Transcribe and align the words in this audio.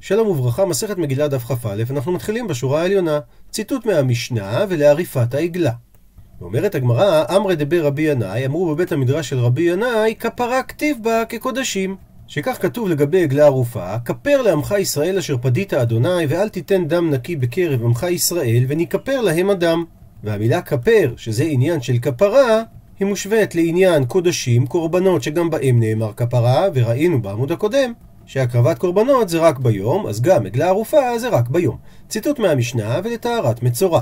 שלום 0.00 0.28
וברכה, 0.28 0.64
מסכת 0.64 0.98
מגילה 0.98 1.28
דף 1.28 1.44
כ"א, 1.44 1.82
אנחנו 1.90 2.12
מתחילים 2.12 2.48
בשורה 2.48 2.82
העליונה. 2.82 3.20
ציטוט 3.50 3.86
מהמשנה 3.86 4.64
ולעריפת 4.68 5.34
העגלה. 5.34 5.72
ואומרת 6.40 6.74
הגמרא, 6.74 7.24
אמרי 7.36 7.56
דבר 7.56 7.84
רבי 7.84 8.02
ינאי, 8.02 8.46
אמרו 8.46 8.74
בבית 8.74 8.92
המדרש 8.92 9.28
של 9.28 9.38
רבי 9.38 9.62
ינאי, 9.62 10.14
כפרה 10.18 10.62
כתיב 10.62 10.96
בה 11.02 11.24
כקודשים. 11.28 11.96
שכך 12.26 12.62
כתוב 12.62 12.88
לגבי 12.88 13.22
עגלה 13.22 13.44
ערופה, 13.44 13.98
כפר 14.04 14.42
לעמך 14.42 14.74
ישראל 14.78 15.18
אשר 15.18 15.36
פדית 15.38 15.74
אדוני, 15.74 16.26
ואל 16.28 16.48
תיתן 16.48 16.88
דם 16.88 17.10
נקי 17.10 17.36
בקרב 17.36 17.82
עמך 17.82 18.06
ישראל, 18.10 18.64
וניכפר 18.68 19.20
להם 19.20 19.50
הדם. 19.50 19.84
והמילה 20.24 20.62
כפר, 20.62 21.14
שזה 21.16 21.44
עניין 21.44 21.80
של 21.80 21.98
כפרה, 21.98 22.62
היא 22.98 23.08
מושווית 23.08 23.54
לעניין 23.54 24.04
קודשים, 24.04 24.66
קורבנות 24.66 25.22
שגם 25.22 25.50
בהם 25.50 25.80
נאמר 25.80 26.12
כפרה, 26.12 26.68
וראינו 26.74 27.22
בעמוד 27.22 27.52
הקודם 27.52 27.92
שהקרבת 28.26 28.78
קורבנות 28.78 29.28
זה 29.28 29.38
רק 29.38 29.58
ביום, 29.58 30.06
אז 30.06 30.20
גם 30.20 30.46
עגלה 30.46 30.68
ערופה 30.68 31.18
זה 31.18 31.28
רק 31.28 31.48
ביום. 31.48 31.76
ציטוט 32.08 32.38
מהמשנה 32.38 33.00
ולטהרת 33.04 33.62
מצורע. 33.62 34.00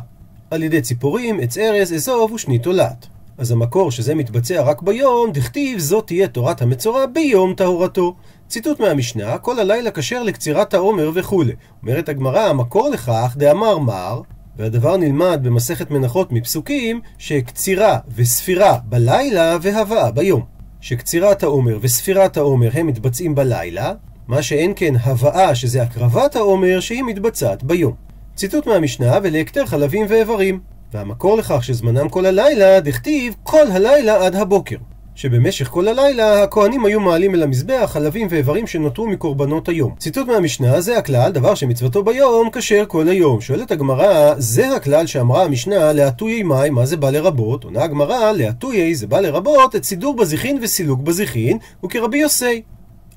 על 0.51 0.63
ידי 0.63 0.81
ציפורים, 0.81 1.41
עץ 1.41 1.59
ארז, 1.59 1.93
אזוב 1.93 2.33
ושני 2.33 2.59
תולעת. 2.59 3.07
אז 3.39 3.51
המקור 3.51 3.91
שזה 3.91 4.15
מתבצע 4.15 4.63
רק 4.63 4.83
ביום, 4.83 5.33
דכתיב 5.33 5.79
זאת 5.79 6.07
תהיה 6.07 6.29
תורת 6.29 6.63
המצורע 6.63 7.07
ביום 7.07 7.55
טהרתו. 7.55 8.15
ציטוט 8.49 8.81
מהמשנה, 8.81 9.39
כל 9.39 9.59
הלילה 9.59 9.91
כשר 9.91 10.23
לקצירת 10.23 10.75
העומר 10.75 11.11
וכולי. 11.15 11.53
אומרת 11.83 12.09
הגמרא, 12.09 12.41
המקור 12.41 12.89
לכך 12.89 13.35
דאמר 13.39 13.79
מר, 13.79 14.21
והדבר 14.57 14.97
נלמד 14.97 15.41
במסכת 15.43 15.91
מנחות 15.91 16.33
מפסוקים, 16.33 17.01
שקצירה 17.19 17.99
וספירה 18.15 18.79
בלילה 18.85 19.57
והבאה 19.63 20.11
ביום. 20.11 20.43
שקצירת 20.81 21.43
העומר 21.43 21.79
וספירת 21.81 22.37
העומר 22.37 22.71
הם 22.73 22.87
מתבצעים 22.87 23.35
בלילה, 23.35 23.93
מה 24.29 24.43
שאין 24.43 24.73
כן 24.77 24.95
הבאה, 25.03 25.55
שזה 25.55 25.83
הקרבת 25.83 26.37
העומר, 26.37 26.81
שהיא 26.81 27.03
מתבצעת 27.03 27.63
ביום. 27.63 27.93
ציטוט 28.37 28.67
מהמשנה, 28.67 29.19
ולהקטר 29.23 29.67
חלבים 29.67 30.07
ואיברים. 30.09 30.61
והמקור 30.93 31.37
לכך 31.37 31.65
שזמנם 31.65 32.09
כל 32.09 32.27
הלילה, 32.27 32.81
דכתיב 32.81 33.35
כל 33.43 33.71
הלילה 33.71 34.27
עד 34.27 34.35
הבוקר. 34.35 34.77
שבמשך 35.15 35.69
כל 35.69 35.89
הלילה 35.89 36.43
הכהנים 36.43 36.85
היו 36.85 37.01
מעלים 37.01 37.35
אל 37.35 37.43
המזבח 37.43 37.91
חלבים 37.93 38.27
ואיברים 38.31 38.67
שנותרו 38.67 39.07
מקורבנות 39.07 39.69
היום. 39.69 39.95
ציטוט 39.99 40.27
מהמשנה 40.27 40.81
זה 40.81 40.99
הכלל, 40.99 41.33
דבר 41.33 41.55
שמצוותו 41.55 42.03
ביום 42.03 42.49
כשר 42.53 42.85
כל 42.89 43.09
היום. 43.09 43.41
שואלת 43.41 43.71
הגמרא, 43.71 44.35
זה 44.39 44.77
הכלל 44.77 45.07
שאמרה 45.07 45.45
המשנה 45.45 45.93
להטויי 45.93 46.43
מים, 46.43 46.75
מה 46.75 46.87
זה 46.87 46.97
בא 46.97 47.11
לרבות? 47.11 47.65
עונה 47.65 47.83
הגמרא, 47.83 48.33
להטויי 48.33 48.95
זה 48.95 49.07
בא 49.07 49.21
לרבות 49.21 49.77
את 49.77 49.85
סידור 49.85 50.17
בזיחין 50.17 50.59
וסילוק 50.63 51.01
בזיחין, 51.01 51.59
וכרבי 51.85 52.19
יוסי. 52.19 52.63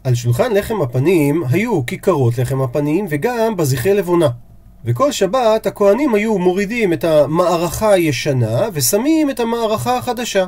על 0.07 0.15
שולחן 0.15 0.53
לחם 0.53 0.81
הפנים 0.81 1.43
היו 1.49 1.85
כיכרות 1.85 2.37
לחם 2.37 2.61
הפנים 2.61 3.05
וגם 3.09 3.55
בזיחי 3.57 3.93
לבונה. 3.93 4.29
וכל 4.85 5.11
שבת 5.11 5.65
הכהנים 5.65 6.15
היו 6.15 6.37
מורידים 6.37 6.93
את 6.93 7.03
המערכה 7.03 7.91
הישנה 7.91 8.61
ושמים 8.73 9.29
את 9.29 9.39
המערכה 9.39 9.97
החדשה. 9.97 10.45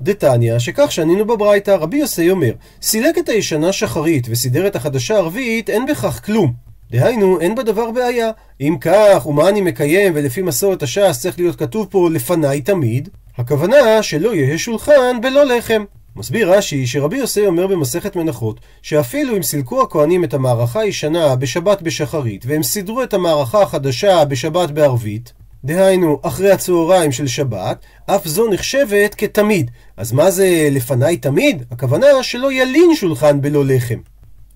דתניא, 0.00 0.58
שכך 0.58 0.92
שנינו 0.92 1.24
בברייתא, 1.24 1.70
רבי 1.70 1.96
יוסי 1.96 2.30
אומר, 2.30 2.52
סילק 2.82 3.18
את 3.18 3.28
הישנה 3.28 3.72
שחרית 3.72 4.26
וסידר 4.30 4.66
את 4.66 4.76
החדשה 4.76 5.16
ערבית, 5.16 5.70
אין 5.70 5.86
בכך 5.86 6.20
כלום. 6.24 6.52
דהיינו, 6.90 7.40
אין 7.40 7.54
בדבר 7.54 7.90
בעיה. 7.90 8.30
אם 8.60 8.76
כך, 8.80 9.26
ומה 9.26 9.48
אני 9.48 9.60
מקיים, 9.60 10.12
ולפי 10.16 10.42
מסורת 10.42 10.82
הש"ס 10.82 11.20
צריך 11.20 11.38
להיות 11.38 11.56
כתוב 11.56 11.86
פה 11.90 12.08
לפניי 12.12 12.60
תמיד, 12.60 13.08
הכוונה 13.38 14.02
שלא 14.02 14.34
יהא 14.34 14.56
שולחן 14.56 15.20
בלא 15.22 15.44
לחם. 15.44 15.84
מסביר 16.16 16.52
רש"י 16.52 16.86
שרבי 16.86 17.16
יוסי 17.16 17.46
אומר 17.46 17.66
במסכת 17.66 18.16
מנחות 18.16 18.60
שאפילו 18.82 19.36
אם 19.36 19.42
סילקו 19.42 19.82
הכהנים 19.82 20.24
את 20.24 20.34
המערכה 20.34 20.80
הישנה 20.80 21.36
בשבת 21.36 21.82
בשחרית 21.82 22.44
והם 22.46 22.62
סידרו 22.62 23.02
את 23.02 23.14
המערכה 23.14 23.62
החדשה 23.62 24.24
בשבת 24.24 24.70
בערבית 24.70 25.32
דהיינו 25.64 26.20
אחרי 26.22 26.50
הצהריים 26.50 27.12
של 27.12 27.26
שבת, 27.26 27.84
אף 28.06 28.26
זו 28.28 28.48
נחשבת 28.48 29.14
כתמיד. 29.14 29.70
אז 29.96 30.12
מה 30.12 30.30
זה 30.30 30.68
לפניי 30.70 31.16
תמיד? 31.16 31.62
הכוונה 31.70 32.06
שלא 32.22 32.52
ילין 32.52 32.94
שולחן 32.94 33.40
בלא 33.40 33.64
לחם. 33.64 33.98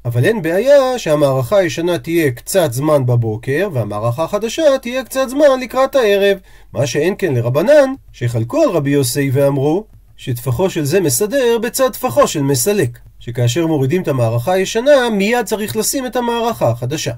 אבל 0.04 0.25
אין 0.25 0.42
בעיה 0.42 0.98
שהמערכה 0.98 1.56
הישנה 1.56 1.98
תהיה 1.98 2.30
קצת 2.30 2.72
זמן 2.72 3.06
בבוקר, 3.06 3.69
והמערכה 3.72 4.25
החדשה 4.25 4.62
תהיה 4.82 5.04
קצת 5.04 5.28
זמן 5.28 5.60
לקראת 5.60 5.94
הערב. 5.94 6.38
מה 6.72 6.86
שאין 6.86 7.14
כן 7.19 7.34
לרבנן, 7.34 7.92
שחלקו 8.12 8.62
על 8.62 8.70
רבי 8.70 8.91
יוסי 8.91 9.30
ואמרו, 9.32 9.84
שטפחו 10.16 10.71
של 10.71 10.84
זה 10.84 11.00
מסדר 11.00 11.59
בצד 11.62 11.93
טפחו 11.93 12.27
של 12.27 12.43
מסלק. 12.43 12.99
שכאשר 13.19 13.66
מורידים 13.66 14.03
את 14.03 14.09
המערכה 14.09 14.53
הישנה, 14.53 15.10
מיד 15.12 15.47
צריך 15.47 15.77
לשים 15.77 16.06
את 16.06 16.16
המערכה 16.16 16.69
החדשה. 16.69 17.12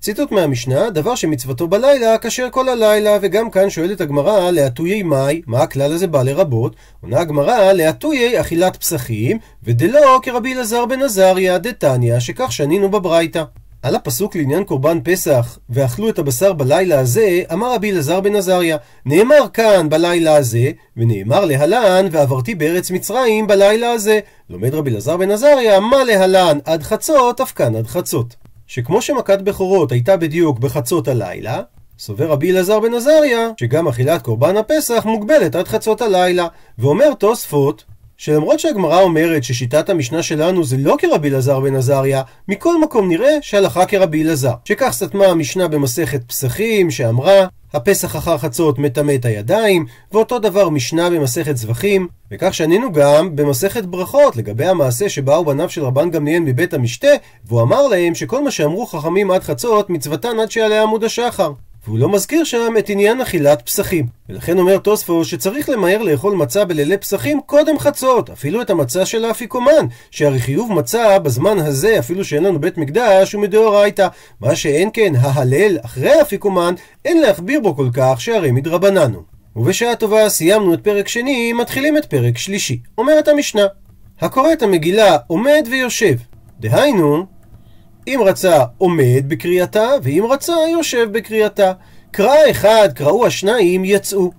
ציטוט 0.00 0.32
מהמשנה, 0.32 0.90
דבר 0.90 1.14
שמצוותו 1.14 1.68
בלילה, 1.68 2.18
כשר 2.18 2.48
כל 2.50 2.68
הלילה, 2.68 3.18
וגם 3.22 3.50
כאן 3.50 3.70
שואלת 3.70 4.00
הגמרא, 4.00 4.50
להטויי 4.50 5.02
מאי, 5.02 5.42
מה 5.46 5.62
הכלל 5.62 5.92
הזה 5.92 6.06
בא 6.06 6.22
לרבות? 6.22 6.76
עונה 7.00 7.20
הגמרא, 7.20 7.72
להטויי 7.72 8.40
אכילת 8.40 8.76
פסחים, 8.76 9.38
ודלא 9.62 10.18
כרבי 10.22 10.54
אלעזר 10.54 10.86
בן 10.86 11.02
עזריה, 11.02 11.58
דתניא, 11.58 12.18
שכך 12.20 12.52
שנינו 12.52 12.90
בברייתא. 12.90 13.42
על 13.84 13.94
הפסוק 13.94 14.36
לעניין 14.36 14.64
קורבן 14.64 14.98
פסח, 15.04 15.58
ואכלו 15.70 16.08
את 16.08 16.18
הבשר 16.18 16.52
בלילה 16.52 17.00
הזה, 17.00 17.42
אמר 17.52 17.74
רבי 17.74 17.92
אלעזר 17.92 18.20
בן 18.20 18.36
עזריה, 18.36 18.76
נאמר 19.06 19.46
כאן 19.52 19.88
בלילה 19.88 20.36
הזה, 20.36 20.70
ונאמר 20.96 21.44
להלן, 21.44 22.06
ועברתי 22.10 22.54
בארץ 22.54 22.90
מצרים 22.90 23.46
בלילה 23.46 23.90
הזה. 23.90 24.20
לומד 24.50 24.74
רבי 24.74 24.90
אלעזר 24.90 25.16
בן 25.16 25.30
עזריה, 25.30 25.80
מה 25.80 26.04
להלן 26.04 26.58
עד 26.64 26.82
חצות, 26.82 27.40
אף 27.40 27.52
כאן 27.52 27.76
עד 27.76 27.86
חצות. 27.86 28.36
שכמו 28.66 29.02
שמכת 29.02 29.38
בכורות 29.42 29.92
הייתה 29.92 30.16
בדיוק 30.16 30.58
בחצות 30.58 31.08
הלילה, 31.08 31.62
סובר 31.98 32.30
רבי 32.30 32.50
אלעזר 32.50 32.80
בן 32.80 32.94
עזריה, 32.94 33.48
שגם 33.60 33.88
אכילת 33.88 34.22
קורבן 34.22 34.56
הפסח 34.56 35.02
מוגבלת 35.04 35.54
עד 35.54 35.68
חצות 35.68 36.02
הלילה. 36.02 36.46
ואומר 36.78 37.14
תוספות, 37.14 37.84
שלמרות 38.16 38.60
שהגמרא 38.60 39.00
אומרת 39.00 39.44
ששיטת 39.44 39.90
המשנה 39.90 40.22
שלנו 40.22 40.64
זה 40.64 40.76
לא 40.76 40.96
כרבי 40.98 41.28
אלעזר 41.28 41.60
בן 41.60 41.76
עזריה, 41.76 42.22
מכל 42.48 42.80
מקום 42.80 43.08
נראה 43.08 43.32
שהלכה 43.40 43.86
כרבי 43.86 44.22
אלעזר. 44.22 44.52
שכך 44.64 44.90
סתמה 44.92 45.26
המשנה 45.26 45.68
במסכת 45.68 46.20
פסחים, 46.28 46.90
שאמרה, 46.90 47.46
הפסח 47.74 48.16
אחר 48.16 48.38
חצות 48.38 48.78
מטמא 48.78 49.14
את 49.14 49.24
הידיים, 49.24 49.86
ואותו 50.12 50.38
דבר 50.38 50.68
משנה 50.68 51.10
במסכת 51.10 51.56
זבחים, 51.56 52.08
וכך 52.30 52.54
שנינו 52.54 52.92
גם 52.92 53.36
במסכת 53.36 53.84
ברכות 53.84 54.36
לגבי 54.36 54.66
המעשה 54.66 55.08
שבאו 55.08 55.44
בניו 55.44 55.70
של 55.70 55.84
רבן 55.84 56.10
גמליאל 56.10 56.40
מבית 56.40 56.74
המשתה, 56.74 57.08
והוא 57.44 57.62
אמר 57.62 57.86
להם 57.86 58.14
שכל 58.14 58.44
מה 58.44 58.50
שאמרו 58.50 58.86
חכמים 58.86 59.30
עד 59.30 59.42
חצות, 59.42 59.90
מצוותן 59.90 60.38
עד 60.42 60.50
שיעלה 60.50 60.82
עמוד 60.82 61.04
השחר. 61.04 61.52
והוא 61.86 61.98
לא 61.98 62.08
מזכיר 62.08 62.44
שם 62.44 62.74
את 62.78 62.88
עניין 62.88 63.20
אכילת 63.20 63.62
פסחים. 63.62 64.06
ולכן 64.28 64.58
אומר 64.58 64.78
תוספו 64.78 65.24
שצריך 65.24 65.68
למהר 65.68 66.02
לאכול 66.02 66.34
מצה 66.34 66.64
בלילי 66.64 66.98
פסחים 66.98 67.40
קודם 67.46 67.78
חצות, 67.78 68.30
אפילו 68.30 68.62
את 68.62 68.70
המצה 68.70 69.06
של 69.06 69.24
האפיקומן, 69.24 69.86
שהרי 70.10 70.40
חיוב 70.40 70.72
מצה 70.72 71.18
בזמן 71.18 71.58
הזה, 71.58 71.98
אפילו 71.98 72.24
שאין 72.24 72.44
לנו 72.44 72.60
בית 72.60 72.78
מקדש, 72.78 73.32
הוא 73.32 73.42
מדאורייתא. 73.42 74.08
מה 74.40 74.56
שאין 74.56 74.90
כן 74.92 75.12
ההלל 75.20 75.78
אחרי 75.84 76.10
האפיקומן, 76.10 76.74
אין 77.04 77.20
להכביר 77.20 77.60
בו 77.60 77.76
כל 77.76 77.88
כך, 77.92 78.20
שהרי 78.20 78.50
מדרבננו. 78.50 79.22
ובשעה 79.56 79.96
טובה 79.96 80.28
סיימנו 80.28 80.74
את 80.74 80.80
פרק 80.80 81.08
שני, 81.08 81.52
מתחילים 81.52 81.96
את 81.96 82.04
פרק 82.04 82.38
שלישי. 82.38 82.80
אומרת 82.98 83.28
המשנה, 83.28 83.66
הקורא 84.20 84.52
את 84.52 84.62
המגילה 84.62 85.16
עומד 85.26 85.68
ויושב. 85.70 86.14
דהיינו, 86.60 87.26
אם 88.06 88.20
רצה 88.24 88.64
עומד 88.78 89.24
בקריאתה, 89.28 89.88
ואם 90.02 90.24
רצה 90.30 90.54
יושב 90.72 91.08
בקריאתה. 91.12 91.72
קרא 92.10 92.34
אחד, 92.50 92.88
קראו 92.94 93.26
השניים, 93.26 93.84
יצאו. 93.84 94.30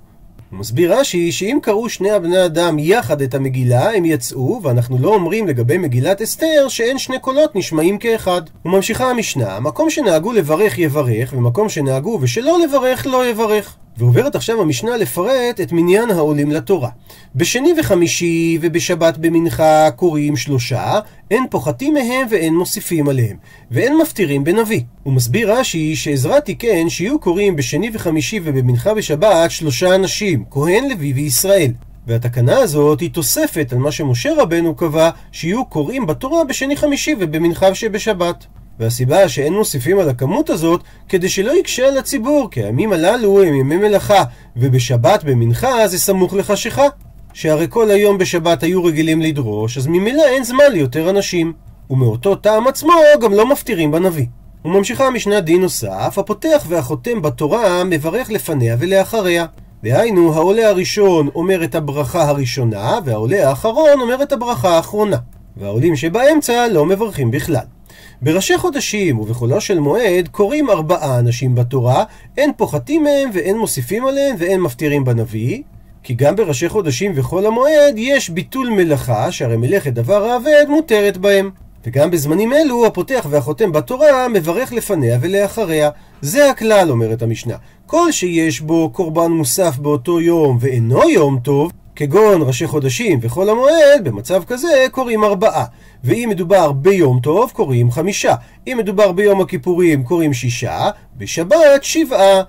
מסביר 0.52 1.00
רש"י 1.00 1.32
שאם 1.32 1.60
קראו 1.62 1.90
שני 1.90 2.12
הבני 2.12 2.46
אדם 2.46 2.80
יחד 2.80 3.22
את 3.22 3.34
המגילה, 3.34 3.92
הם 3.92 4.06
יצאו, 4.06 4.60
ואנחנו 4.64 4.98
לא 4.98 5.10
אומרים 5.10 5.48
לגבי 5.48 5.78
מגילת 5.78 6.22
אסתר 6.22 6.68
שאין 6.70 6.98
שני 6.98 7.20
קולות 7.20 7.56
נשמעים 7.56 7.98
כאחד. 7.98 8.42
וממשיכה 8.66 9.10
המשנה, 9.10 9.60
מקום 9.60 9.90
שנהגו 9.90 10.32
לברך 10.32 10.80
יברך, 10.80 11.34
ומקום 11.38 11.70
שנהגו 11.70 12.20
ושלא 12.22 12.60
לברך 12.64 13.06
לא 13.06 13.30
יברך. 13.30 13.78
ועוברת 13.98 14.36
עכשיו 14.36 14.62
המשנה 14.62 14.98
לפרט 14.98 15.62
את 15.62 15.72
מניין 15.72 16.10
העולים 16.10 16.52
לתורה. 16.52 16.90
בשני 17.36 17.74
וחמישי 17.80 18.58
ובשבת 18.62 19.18
במנחה 19.18 19.92
קוראים 19.96 20.38
שלושה, 20.38 21.00
אין 21.32 21.44
פוחתים 21.50 21.94
מהם 21.94 22.28
ואין 22.30 22.56
מוסיפים 22.56 23.10
עליהם, 23.10 23.38
ואין 23.72 23.98
מפטירים 23.98 24.44
בנביא. 24.44 24.82
הוא 25.04 25.14
מסביר 25.14 25.54
רש"י 25.54 25.96
שעזרא 25.96 26.40
תיקן 26.40 26.90
שיהיו 26.90 27.20
קוראים 27.20 27.56
בשני 27.56 27.90
וחמישי 27.94 28.40
ובמנחה 28.44 28.94
בשבת 28.94 29.52
שלושה 29.52 29.96
אנשים, 29.96 30.44
כהן, 30.52 30.90
לוי 30.90 31.14
וישראל. 31.14 31.72
והתקנה 32.08 32.58
הזאת 32.58 33.00
היא 33.00 33.10
תוספת 33.12 33.74
על 33.74 33.78
מה 33.78 33.92
שמשה 33.92 34.34
רבנו 34.38 34.76
קבע 34.76 35.10
שיהיו 35.32 35.66
קוראים 35.66 36.06
בתורה 36.06 36.44
בשני 36.44 36.76
חמישי 36.76 37.16
ובמנחה 37.20 37.76
שבשבת. 37.76 38.46
והסיבה 38.80 39.30
שאין 39.30 39.54
מוסיפים 39.54 40.00
על 40.00 40.10
הכמות 40.10 40.50
הזאת, 40.50 40.82
כדי 41.10 41.30
שלא 41.30 41.52
יקשה 41.60 41.88
על 41.88 41.98
הציבור, 41.98 42.48
כי 42.52 42.64
הימים 42.64 42.94
הללו 42.94 43.44
הם 43.44 43.54
ימי 43.54 43.78
מלאכה, 43.78 44.24
ובשבת 44.58 45.24
במנחה 45.24 45.88
זה 45.88 46.00
סמוך 46.00 46.34
לחשיכה. 46.34 46.86
שהרי 47.34 47.68
כל 47.70 47.92
היום 47.92 48.18
בשבת 48.18 48.64
היו 48.64 48.84
רגילים 48.84 49.22
לדרוש, 49.22 49.78
אז 49.78 49.88
ממילא 49.88 50.24
אין 50.26 50.44
זמן 50.44 50.72
ליותר 50.72 51.10
אנשים. 51.10 51.54
ומאותו 51.90 52.36
טעם 52.36 52.68
עצמו 52.68 52.94
גם 53.22 53.34
לא 53.34 53.50
מפטירים 53.50 53.92
בנביא. 53.92 54.26
וממשיכה 54.66 55.08
המשנה 55.08 55.40
דין 55.40 55.62
נוסף, 55.62 56.18
הפותח 56.18 56.66
והחותם 56.68 57.22
בתורה 57.22 57.84
מברך 57.84 58.32
לפניה 58.32 58.76
ולאחריה. 58.80 59.46
דהיינו, 59.84 60.34
העולה 60.34 60.70
הראשון 60.70 61.30
אומר 61.36 61.64
את 61.64 61.76
הברכה 61.76 62.24
הראשונה, 62.30 63.00
והעולה 63.06 63.50
האחרון 63.50 64.02
אומר 64.02 64.24
את 64.24 64.32
הברכה 64.32 64.76
האחרונה. 64.76 65.18
והעולים 65.58 65.96
שבאמצע 65.96 66.68
לא 66.68 66.86
מברכים 66.86 67.32
בכלל. 67.32 67.75
בראשי 68.22 68.58
חודשים 68.58 69.20
ובחולו 69.20 69.62
של 69.62 69.80
מועד 69.80 70.28
קוראים 70.28 70.70
ארבעה 70.70 71.20
אנשים 71.20 71.56
בתורה, 71.56 72.04
אין 72.38 72.52
פוחתים 72.58 73.04
מהם 73.04 73.30
ואין 73.34 73.58
מוסיפים 73.58 74.06
עליהם 74.06 74.36
ואין 74.40 74.62
מפטירים 74.62 75.06
בנביא, 75.06 75.62
כי 76.04 76.14
גם 76.14 76.36
בראשי 76.36 76.70
חודשים 76.70 77.12
וחול 77.16 77.46
המועד 77.46 77.94
יש 77.98 78.30
ביטול 78.30 78.70
מלאכה, 78.70 79.32
שהרי 79.32 79.58
מלאכת 79.58 79.94
דבר 79.94 80.24
האבד 80.24 80.66
מותרת 80.70 81.18
בהם. 81.18 81.50
וגם 81.86 82.12
בזמנים 82.12 82.54
אלו 82.54 82.86
הפותח 82.86 83.26
והחותם 83.30 83.72
בתורה 83.72 84.28
מברך 84.28 84.74
לפניה 84.74 85.18
ולאחריה. 85.22 85.90
זה 86.22 86.50
הכלל, 86.50 86.92
אומרת 86.92 87.22
המשנה. 87.22 87.56
כל 87.86 88.12
שיש 88.12 88.62
בו 88.62 88.90
קורבן 88.90 89.32
מוסף 89.32 89.78
באותו 89.78 90.22
יום 90.22 90.58
ואינו 90.60 91.10
יום 91.10 91.40
טוב, 91.44 91.72
כגון 91.96 92.42
ראשי 92.42 92.68
חודשים 92.68 93.20
וחול 93.22 93.50
המועד, 93.50 94.04
במצב 94.04 94.44
כזה 94.44 94.86
קוראים 94.92 95.24
ארבעה. 95.24 95.66
ואם 96.04 96.28
מדובר 96.32 96.72
ביום 96.72 97.20
טוב, 97.20 97.52
קוראים 97.54 97.92
חמישה. 97.92 98.36
אם 98.68 98.78
מדובר 98.80 99.12
ביום 99.12 99.42
הכיפורים, 99.42 100.04
קוראים 100.04 100.34
שישה. 100.34 100.90
בשבת, 101.18 101.84
שבעה. 101.84 102.42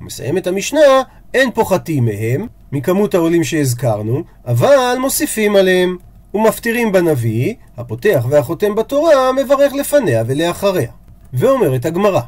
מסיים 0.00 0.38
את 0.38 0.46
המשנה, 0.46 1.02
אין 1.34 1.50
פוחתים 1.50 2.04
מהם, 2.04 2.46
מכמות 2.72 3.14
העולים 3.14 3.44
שהזכרנו, 3.44 4.22
אבל 4.46 4.96
מוסיפים 5.00 5.56
עליהם. 5.56 5.96
ומפטירים 6.34 6.92
בנביא, 6.92 7.54
הפותח 7.76 8.26
והחותם 8.30 8.74
בתורה, 8.74 9.32
מברך 9.32 9.72
לפניה 9.72 10.22
ולאחריה. 10.26 10.90
ואומרת 11.32 11.84
הגמרא, 11.84 12.20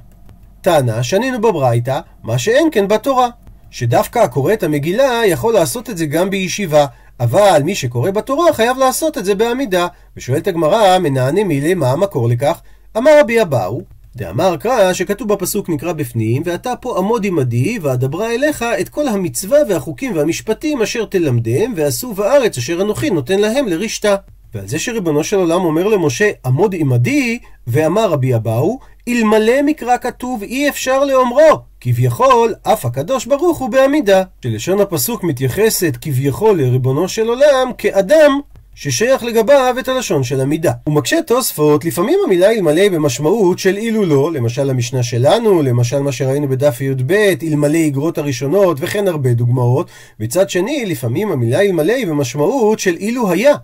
תנא, 0.61 1.03
שנינו 1.03 1.41
בברייתא, 1.41 2.01
מה 2.23 2.39
שאין 2.39 2.69
כן 2.73 2.89
בתורה. 2.89 3.29
שדווקא 3.75 4.19
הקורא 4.19 4.53
את 4.53 4.63
המגילה 4.63 5.21
יכול 5.27 5.55
לעשות 5.55 5.91
את 5.91 5.97
זה 5.97 6.07
גם 6.07 6.31
בישיבה, 6.31 6.87
אבל 7.21 7.63
מי 7.65 7.75
שקורא 7.75 8.11
בתורה 8.11 8.53
חייב 8.53 8.79
לעשות 8.79 9.19
את 9.19 9.25
זה 9.25 9.35
בעמידה. 9.35 9.87
ושואלת 10.17 10.47
הגמרא, 10.47 10.99
מנענה 10.99 11.45
מילי, 11.45 11.75
מה 11.75 11.91
המקור 11.91 12.29
לכך? 12.29 12.61
אמר 12.97 13.21
רבי 13.21 13.43
אבאו, 13.43 13.83
דאמר 14.17 14.57
קרא 14.57 14.93
שכתוב 14.93 15.29
בפסוק 15.29 15.69
נקרא 15.69 15.93
בפנים, 15.93 16.43
ואתה 16.45 16.77
פה 16.77 16.99
עמוד 16.99 17.25
עמדי, 17.27 17.79
ואדברה 17.83 18.35
אליך 18.35 18.65
את 18.81 18.89
כל 18.89 19.09
המצווה 19.09 19.59
והחוקים 19.69 20.17
והמשפטים 20.17 20.83
אשר 20.83 21.05
תלמדם, 21.05 21.73
ועשו 21.77 22.13
בארץ 22.13 22.59
אשר 22.59 22.83
אנוכי 22.83 23.11
נותן 23.11 23.39
להם 23.39 23.69
לרשתה. 23.69 24.17
ועל 24.55 24.69
זה 24.69 24.79
שריבונו 24.79 25.25
של 25.25 25.37
עולם 25.37 25.61
אומר 25.61 25.89
למשה, 25.89 26.31
עמוד 26.47 26.75
עמדי, 26.79 27.39
ואמר 27.67 28.11
רבי 28.11 28.35
אבאו, 28.35 28.79
אלמלא 29.09 29.63
מקרא 29.63 29.97
כתוב 29.97 30.43
אי 30.43 30.69
אפשר 30.69 31.05
לאומרו, 31.05 31.59
כביכול 31.81 32.55
אף 32.63 32.87
הקדוש 32.87 33.27
ברוך 33.27 33.59
הוא 33.59 33.71
בעמידה. 33.71 34.23
שלשון 34.43 34.81
הפסוק 34.81 35.25
מתייחסת 35.25 35.97
כביכול 36.01 36.63
לריבונו 36.63 37.09
של 37.09 37.29
עולם 37.29 37.71
כאדם 37.79 38.41
ששייך 38.75 39.23
לגביו 39.23 39.77
את 39.79 39.89
הלשון 39.89 40.25
של 40.25 40.41
עמידה. 40.41 40.73
הוא 40.85 40.95
מקשה 40.95 41.23
תוספות, 41.23 41.85
לפעמים 41.85 42.19
המילה 42.25 42.51
אלמלא 42.51 42.89
במשמעות 42.89 43.59
של 43.59 43.77
אילו 43.77 44.05
לא, 44.07 44.33
למשל 44.33 44.71
המשנה 44.71 45.03
שלנו, 45.03 45.63
למשל 45.63 45.99
מה 45.99 46.13
שראינו 46.13 46.49
בדף 46.49 46.81
י"ב, 46.81 47.13
אלמלא 47.43 47.77
איגרות 47.77 48.19
הראשונות, 48.19 48.77
וכן 48.81 49.09
הרבה 49.09 49.35
דוגמאות. 49.35 49.91
מצד 50.21 50.51
שני, 50.51 50.85
לפעמים 50.87 51.33
המילה 51.33 51.61
אלמלא 51.61 51.95
במשמעות 52.09 52.79
של 52.79 52.97
אילו 52.97 53.31
היה. 53.31 53.55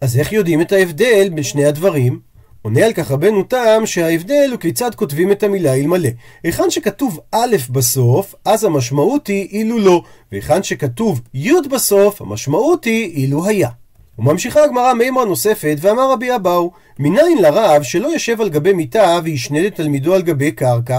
אז 0.00 0.18
איך 0.18 0.32
יודעים 0.32 0.60
את 0.60 0.72
ההבדל 0.72 1.28
בין 1.34 1.44
שני 1.44 1.64
הדברים? 1.64 2.18
עונה 2.68 2.86
על 2.86 2.92
כך 2.92 3.10
רבנו 3.10 3.42
תם 3.42 3.82
שההבדל 3.84 4.48
הוא 4.50 4.60
כיצד 4.60 4.94
כותבים 4.94 5.32
את 5.32 5.42
המילה 5.42 5.74
אלמלא. 5.74 6.08
היכן 6.44 6.70
שכתוב 6.70 7.20
א' 7.32 7.56
בסוף, 7.70 8.34
אז 8.44 8.64
המשמעות 8.64 9.26
היא 9.26 9.48
אילו 9.50 9.78
לא, 9.78 10.02
והיכן 10.32 10.62
שכתוב 10.62 11.20
י' 11.34 11.52
בסוף, 11.70 12.22
המשמעות 12.22 12.84
היא 12.84 13.14
אילו 13.14 13.46
היה. 13.46 13.68
וממשיכה 14.18 14.64
הגמרא 14.64 14.94
מימרה 14.94 15.24
נוספת, 15.24 15.76
ואמר 15.80 16.12
רבי 16.12 16.34
אבאו, 16.34 16.70
מניין 16.98 17.38
לרב 17.42 17.82
שלא 17.82 18.08
יושב 18.08 18.40
על 18.40 18.48
גבי 18.48 18.72
מיטה 18.72 19.18
וישנד 19.24 19.64
את 19.64 19.74
תלמידו 19.74 20.14
על 20.14 20.22
גבי 20.22 20.52
קרקע, 20.52 20.98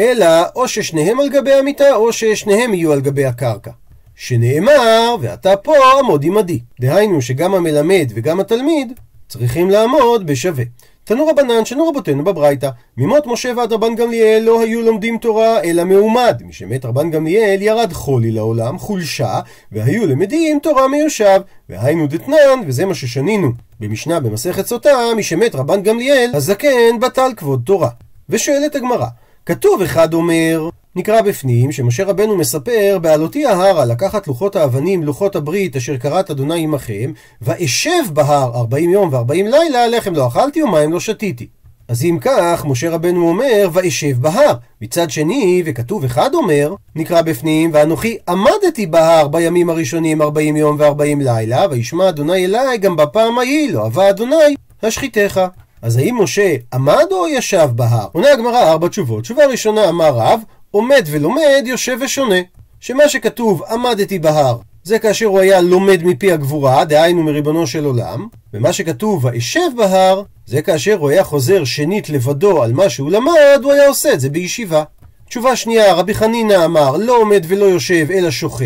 אלא 0.00 0.26
או 0.56 0.68
ששניהם 0.68 1.20
על 1.20 1.28
גבי 1.28 1.52
המיטה, 1.52 1.94
או 1.94 2.12
ששניהם 2.12 2.74
יהיו 2.74 2.92
על 2.92 3.00
גבי 3.00 3.24
הקרקע. 3.24 3.70
שנאמר, 4.14 5.16
ואתה 5.20 5.56
פה 5.56 5.74
עמוד 5.98 6.24
עמדי. 6.24 6.60
דהיינו 6.80 7.22
שגם 7.22 7.54
המלמד 7.54 8.12
וגם 8.14 8.40
התלמיד 8.40 8.92
צריכים 9.28 9.70
לעמוד 9.70 10.26
בשווה. 10.26 10.64
תנו 11.08 11.26
רבנן 11.26 11.64
שנו 11.64 11.88
רבותינו 11.88 12.24
בברייתא, 12.24 12.70
ממות 12.96 13.26
משה 13.26 13.52
ועד 13.56 13.72
רבן 13.72 13.94
גמליאל 13.94 14.42
לא 14.42 14.60
היו 14.60 14.82
לומדים 14.82 15.18
תורה 15.18 15.62
אלא 15.62 15.84
מעומד, 15.84 16.42
משמת 16.46 16.84
רבן 16.84 17.10
גמליאל 17.10 17.62
ירד 17.62 17.92
חולי 17.92 18.30
לעולם, 18.30 18.78
חולשה, 18.78 19.40
והיו 19.72 20.06
למדים 20.06 20.58
תורה 20.58 20.88
מיושב, 20.88 21.40
והיינו 21.68 22.06
דתנן, 22.06 22.60
וזה 22.66 22.86
מה 22.86 22.94
ששנינו 22.94 23.52
במשנה 23.80 24.20
במסכת 24.20 24.66
סוטה, 24.66 24.96
משמת 25.16 25.54
רבן 25.54 25.82
גמליאל, 25.82 26.30
הזקן 26.34 27.00
בטל 27.00 27.30
כבוד 27.36 27.62
תורה. 27.64 27.90
ושואלת 28.28 28.74
הגמרא, 28.74 29.06
כתוב 29.46 29.82
אחד 29.82 30.14
אומר, 30.14 30.68
נקרא 30.98 31.20
בפנים, 31.20 31.72
שמשה 31.72 32.04
רבנו 32.04 32.36
מספר, 32.36 32.98
בעלותי 33.02 33.46
ההרה 33.46 33.84
לקחת 33.84 34.26
לוחות 34.26 34.56
האבנים, 34.56 35.02
לוחות 35.02 35.36
הברית, 35.36 35.76
אשר 35.76 35.96
קראת 35.96 36.30
אדוני 36.30 36.64
עמכם, 36.64 37.12
ואשב 37.42 38.02
בהר 38.12 38.50
ארבעים 38.54 38.90
יום 38.90 39.08
וארבעים 39.12 39.46
לילה, 39.46 39.86
לחם 39.86 40.14
לא 40.14 40.26
אכלתי 40.28 40.62
ומים 40.62 40.92
לא 40.92 41.00
שתיתי. 41.00 41.46
אז 41.88 42.04
אם 42.04 42.18
כך, 42.20 42.64
משה 42.64 42.90
רבנו 42.90 43.28
אומר, 43.28 43.68
ואשב 43.72 44.20
בהר. 44.20 44.54
מצד 44.82 45.10
שני, 45.10 45.62
וכתוב 45.66 46.04
אחד 46.04 46.34
אומר, 46.34 46.74
נקרא 46.94 47.22
בפנים, 47.22 47.70
ואנוכי 47.72 48.16
עמדתי 48.28 48.86
בהר 48.86 49.28
בימים 49.28 49.70
הראשונים 49.70 50.22
ארבעים 50.22 50.56
יום 50.56 50.76
וארבעים 50.78 51.20
לילה, 51.20 51.66
וישמע 51.70 52.08
אדוני 52.08 52.44
אליי 52.44 52.78
גם 52.78 52.96
בפעם 52.96 53.38
ההיא, 53.38 53.72
לא 53.72 53.84
אהבה 53.84 54.10
אדוני, 54.10 54.54
השחיתך. 54.82 55.40
אז 55.82 55.96
האם 55.96 56.22
משה 56.22 56.56
עמד 56.74 57.06
או 57.10 57.28
ישב 57.28 57.68
בהר? 57.74 58.06
עונה 58.12 58.32
הגמרא 58.32 58.70
ארבע 58.70 58.88
תשובות. 58.88 59.22
תשובה 59.22 59.46
ראשונה 59.46 59.88
אמר 59.88 60.14
רב, 60.14 60.40
עומד 60.70 61.06
ולומד, 61.10 61.62
יושב 61.64 61.98
ושונה. 62.00 62.40
שמה 62.80 63.08
שכתוב 63.08 63.62
עמדתי 63.62 64.18
בהר 64.18 64.58
זה 64.84 64.98
כאשר 64.98 65.26
הוא 65.26 65.40
היה 65.40 65.60
לומד 65.60 66.02
מפי 66.04 66.32
הגבורה, 66.32 66.84
דהיינו 66.84 67.22
מריבונו 67.22 67.66
של 67.66 67.84
עולם, 67.84 68.26
ומה 68.54 68.72
שכתוב 68.72 69.24
ואשב 69.24 69.70
בהר 69.76 70.22
זה 70.46 70.62
כאשר 70.62 70.96
הוא 70.98 71.10
היה 71.10 71.24
חוזר 71.24 71.64
שנית 71.64 72.10
לבדו 72.10 72.62
על 72.62 72.72
מה 72.72 72.88
שהוא 72.88 73.10
למד, 73.10 73.60
הוא 73.62 73.72
היה 73.72 73.88
עושה 73.88 74.12
את 74.12 74.20
זה 74.20 74.30
בישיבה. 74.30 74.84
תשובה 75.28 75.56
שנייה, 75.56 75.94
רבי 75.94 76.14
חנינא 76.14 76.64
אמר 76.64 76.96
לא 76.96 77.16
עומד 77.16 77.44
ולא 77.48 77.64
יושב 77.64 78.06
אלא 78.10 78.30
שוחה. 78.30 78.64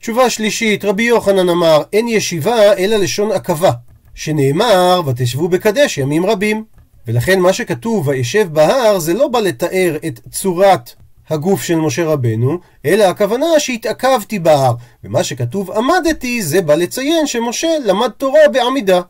תשובה 0.00 0.30
שלישית, 0.30 0.84
רבי 0.84 1.02
יוחנן 1.02 1.48
אמר 1.48 1.82
אין 1.92 2.08
ישיבה 2.08 2.72
אלא 2.72 2.96
לשון 2.96 3.32
עכבה, 3.32 3.70
שנאמר 4.14 5.02
ותשבו 5.06 5.48
בקדש 5.48 5.98
ימים 5.98 6.26
רבים. 6.26 6.64
ולכן 7.06 7.40
מה 7.40 7.52
שכתוב 7.52 8.08
וישב 8.08 8.48
בהר 8.52 8.98
זה 8.98 9.14
לא 9.14 9.28
בא 9.28 9.40
לתאר 9.40 9.96
את 10.06 10.20
צורת 10.30 10.90
הגוף 11.30 11.62
של 11.62 11.76
משה 11.76 12.04
רבנו, 12.04 12.58
אלא 12.84 13.04
הכוונה 13.04 13.46
שהתעכבתי 13.58 14.38
בהר, 14.38 14.74
ומה 15.04 15.24
שכתוב 15.24 15.70
עמדתי 15.70 16.42
זה 16.42 16.62
בא 16.62 16.74
לציין 16.74 17.26
שמשה 17.26 17.68
למד 17.84 18.08
תורה 18.08 18.48
בעמידה. 18.52 19.00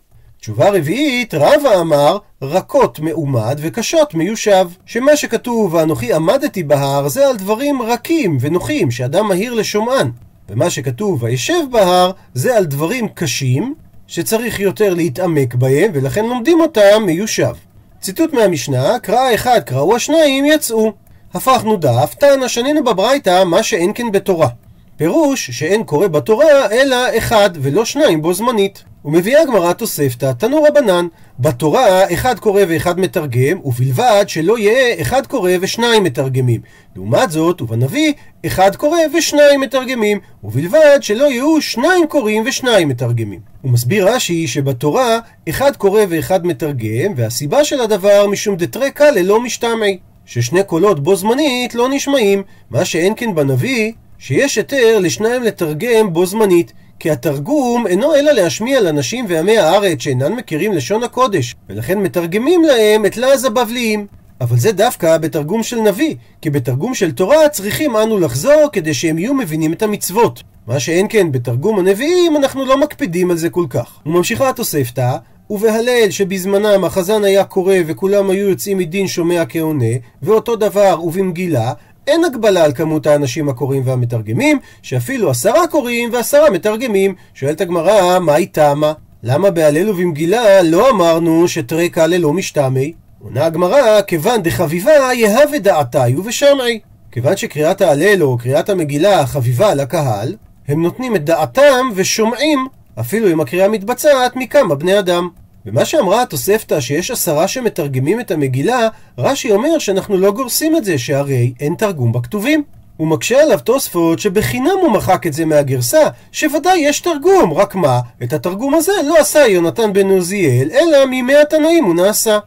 תשובה 0.41 0.71
רביעית, 0.71 1.35
רבא 1.35 1.81
אמר, 1.81 2.19
רכות 2.43 3.01
מעומד 3.01 3.59
וקשות 3.59 4.15
מיושב. 4.15 4.69
שמה 4.87 5.17
שכתוב, 5.17 5.75
ואנוכי 5.75 6.13
עמדתי 6.13 6.63
בהר, 6.63 7.09
זה 7.09 7.29
על 7.29 7.37
דברים 7.37 7.83
רכים 7.83 8.39
ונוחים, 8.41 8.91
שאדם 8.91 9.29
מהיר 9.29 9.55
לשומען. 9.55 10.11
ומה 10.49 10.71
שכתוב, 10.71 11.23
וישב 11.23 11.63
בהר, 11.71 12.11
זה 12.35 12.57
על 12.57 12.65
דברים 12.65 13.09
קשים, 13.09 13.75
שצריך 14.07 14.61
יותר 14.61 14.95
להתעמק 14.95 15.55
בהם, 15.55 15.91
ולכן 15.95 16.25
לומדים 16.25 16.61
אותם 16.61 17.03
מיושב. 17.07 17.55
ציטוט 18.01 18.33
מהמשנה, 18.33 18.99
קרא 19.03 19.35
אחד, 19.35 19.61
קראו 19.67 19.97
השניים, 19.97 20.45
יצאו. 20.45 20.93
הפכנו 21.35 21.77
דף, 21.77 22.15
תנא 22.19 22.49
שנינו 22.49 22.85
בברייתא 22.85 23.45
מה 23.45 23.63
שאין 23.63 23.93
כן 23.95 24.13
בתורה. 24.13 24.49
פירוש 24.97 25.51
שאין 25.51 25.85
קורא 25.85 26.07
בתורה 26.07 26.71
אלא 26.71 26.97
אחד 27.19 27.51
ולא 27.55 27.85
שניים 27.85 28.23
בו 28.23 28.35
זמנית. 28.35 28.85
ומביאה 29.05 29.43
הגמרא 29.43 29.73
תוספתא, 29.73 30.33
תנו 30.39 30.63
רבנן, 30.63 31.07
בתורה 31.41 32.13
אחד 32.13 32.39
קורא 32.39 32.63
ואחד 32.69 33.01
מתרגם, 33.01 33.61
ובלבד 33.65 34.25
שלא 34.29 34.59
יהיה 34.59 35.03
אחד 35.03 35.27
קורא 35.27 35.51
ושניים 35.61 36.03
מתרגמים. 36.03 36.61
לעומת 36.97 37.31
זאת, 37.31 37.63
ובנביא, 37.63 38.13
אחד 38.47 38.77
קורא 38.77 38.99
ושניים 39.19 39.61
מתרגמים, 39.61 40.19
ובלבד 40.45 40.99
שלא 41.01 41.25
יהיו 41.25 41.61
שניים 41.61 42.07
קוראים 42.07 42.43
ושניים 42.47 42.89
מתרגמים. 42.89 43.41
הוא 43.63 43.73
מסביר 43.73 44.09
רש"י 44.09 44.47
שבתורה 44.47 45.19
אחד 45.49 45.77
קורא 45.77 46.01
ואחד 46.09 46.47
מתרגם, 46.47 47.13
והסיבה 47.17 47.65
של 47.65 47.81
הדבר 47.81 48.27
משום 48.27 48.57
דתרקה 48.57 49.11
ללא 49.11 49.41
משתמעי. 49.41 49.99
ששני 50.27 50.65
קולות 50.65 51.03
בו 51.03 51.17
זמנית 51.17 51.75
לא 51.75 51.89
נשמעים, 51.89 52.43
מה 52.71 52.85
שאין 52.85 53.13
כן 53.17 53.35
בנביא, 53.35 53.93
שיש 54.19 54.57
היתר 54.57 54.99
לשניים 54.99 55.43
לתרגם 55.43 56.13
בו 56.13 56.27
זמנית, 56.27 56.73
כי 56.99 57.11
התרגום 57.11 57.87
אינו 57.87 58.15
אלא 58.15 58.33
להשמיע 58.33 58.81
לנשים 58.81 59.27
ועמי 59.29 59.59
הארץ 59.59 60.01
שאינן 60.03 60.33
מכירים 60.33 60.73
לשון 60.73 61.03
הקודש, 61.03 61.55
ולכן 61.69 61.99
מתרגמים 61.99 62.65
להם 62.65 63.07
את 63.07 63.17
לעז 63.17 63.45
הבבליים. 63.45 64.07
אבל 64.41 64.57
זה 64.57 64.73
דווקא 64.73 65.19
בתרגום 65.19 65.63
של 65.63 65.81
נביא, 65.81 66.15
כי 66.43 66.51
בתרגום 66.51 66.95
של 66.95 67.13
תורה 67.13 67.49
צריכים 67.49 67.97
אנו 67.97 68.19
לחזור 68.19 68.69
כדי 68.73 68.95
שהם 68.95 69.19
יהיו 69.19 69.35
מבינים 69.35 69.73
את 69.73 69.83
המצוות. 69.83 70.43
מה 70.67 70.81
שאין 70.81 71.07
כן 71.09 71.33
בתרגום 71.33 71.79
הנביאים, 71.79 72.37
אנחנו 72.37 72.65
לא 72.65 72.81
מקפידים 72.81 73.31
על 73.31 73.37
זה 73.37 73.51
כל 73.51 73.67
כך. 73.71 73.99
וממשיכה 74.07 74.49
התוספתא, 74.49 75.17
ובהלל 75.51 76.11
שבזמנם 76.11 76.85
החזן 76.85 77.25
היה 77.25 77.45
קורא 77.45 77.75
וכולם 77.87 78.31
היו 78.31 78.49
יוצאים 78.49 78.79
מדין 78.79 79.07
שומע 79.07 79.43
כעונה, 79.49 79.95
ואותו 80.23 80.57
דבר 80.57 81.01
ובמגילה, 81.03 81.73
אין 82.07 82.25
הגבלה 82.25 82.65
על 82.65 82.73
כמות 82.73 83.07
האנשים 83.07 83.49
הקוראים 83.49 83.83
והמתרגמים, 83.85 84.59
שאפילו 84.83 85.31
עשרה 85.31 85.67
קוראים 85.67 86.11
ועשרה 86.13 86.51
מתרגמים. 86.51 87.15
שואלת 87.35 87.61
הגמרא, 87.61 88.19
מה 88.19 88.35
היא 88.35 88.49
תמה? 88.53 88.93
למה 89.23 89.51
בהלל 89.51 89.91
ובמגילה 89.91 90.63
לא 90.63 90.91
אמרנו 90.91 91.49
שתרי 91.49 91.89
קהלה 91.89 92.19
לא 92.19 92.33
משתמי? 92.33 92.93
עונה 93.23 93.47
הגמרא, 93.47 94.01
כיוון 94.03 94.43
דחביבה 94.43 94.93
יהווה 95.15 95.59
דעתי 95.59 96.17
ובשמעי. 96.17 96.81
כיוון 97.13 97.37
שקריאת 97.37 97.81
ההלל 97.81 98.23
או 98.23 98.39
קריאת 98.39 98.69
המגילה 98.69 99.27
חביבה 99.27 99.75
לקהל, 99.75 100.35
הם 100.69 100.83
נותנים 100.83 101.17
את 101.17 101.25
דעתם 101.25 101.87
ושומעים, 101.95 102.67
אפילו 103.01 103.33
אם 103.33 103.41
הקריאה 103.41 103.69
מתבצעת 103.69 104.37
מכמה 104.37 104.75
בני 104.75 104.99
אדם. 104.99 105.29
ומה 105.67 105.85
שאמרה 105.85 106.23
התוספתא 106.23 106.81
שיש 106.81 107.11
עשרה 107.11 107.49
שמתרגמים 107.49 108.21
את 108.21 108.31
המגילה, 108.31 108.89
רש"י 109.19 109.53
אומר 109.53 109.79
שאנחנו 109.79 110.17
לא 110.17 110.33
גורסים 110.33 110.77
את 110.77 110.85
זה, 110.85 110.99
שהרי 110.99 111.53
אין 111.61 111.75
תרגום 111.75 112.13
בכתובים. 112.13 112.63
הוא 112.97 113.09
מקשה 113.09 113.43
עליו 113.43 113.59
תוספות 113.59 114.19
שבחינם 114.19 114.77
הוא 114.83 114.93
מחק 114.93 115.27
את 115.27 115.33
זה 115.33 115.45
מהגרסה, 115.45 116.03
שוודאי 116.33 116.79
יש 116.79 117.01
תרגום, 117.01 117.53
רק 117.53 117.75
מה, 117.75 118.01
את 118.23 118.33
התרגום 118.33 118.75
הזה 118.75 118.93
לא 119.07 119.19
עשה 119.19 119.47
יונתן 119.49 119.93
בן 119.93 120.09
עוזיאל, 120.11 120.69
אלא 120.71 121.07
מימי 121.07 121.37
התנאים 121.37 121.85
הוא 121.85 121.95
נעשה. 121.95 122.39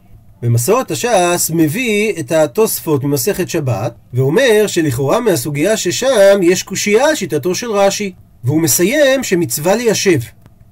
במסורת 0.42 0.90
הש"ס 0.90 1.50
מביא 1.54 2.12
את 2.20 2.32
התוספות 2.32 3.04
ממסכת 3.04 3.48
שבת, 3.48 3.94
ואומר 4.14 4.64
שלכאורה 4.66 5.20
מהסוגיה 5.20 5.76
ששם 5.76 6.40
יש 6.42 6.62
קושייה 6.62 7.08
על 7.08 7.14
שיטתו 7.14 7.54
של 7.54 7.70
רש"י. 7.70 8.12
והוא 8.44 8.60
מסיים 8.60 9.24
שמצווה 9.24 9.74
ליישב. 9.74 10.18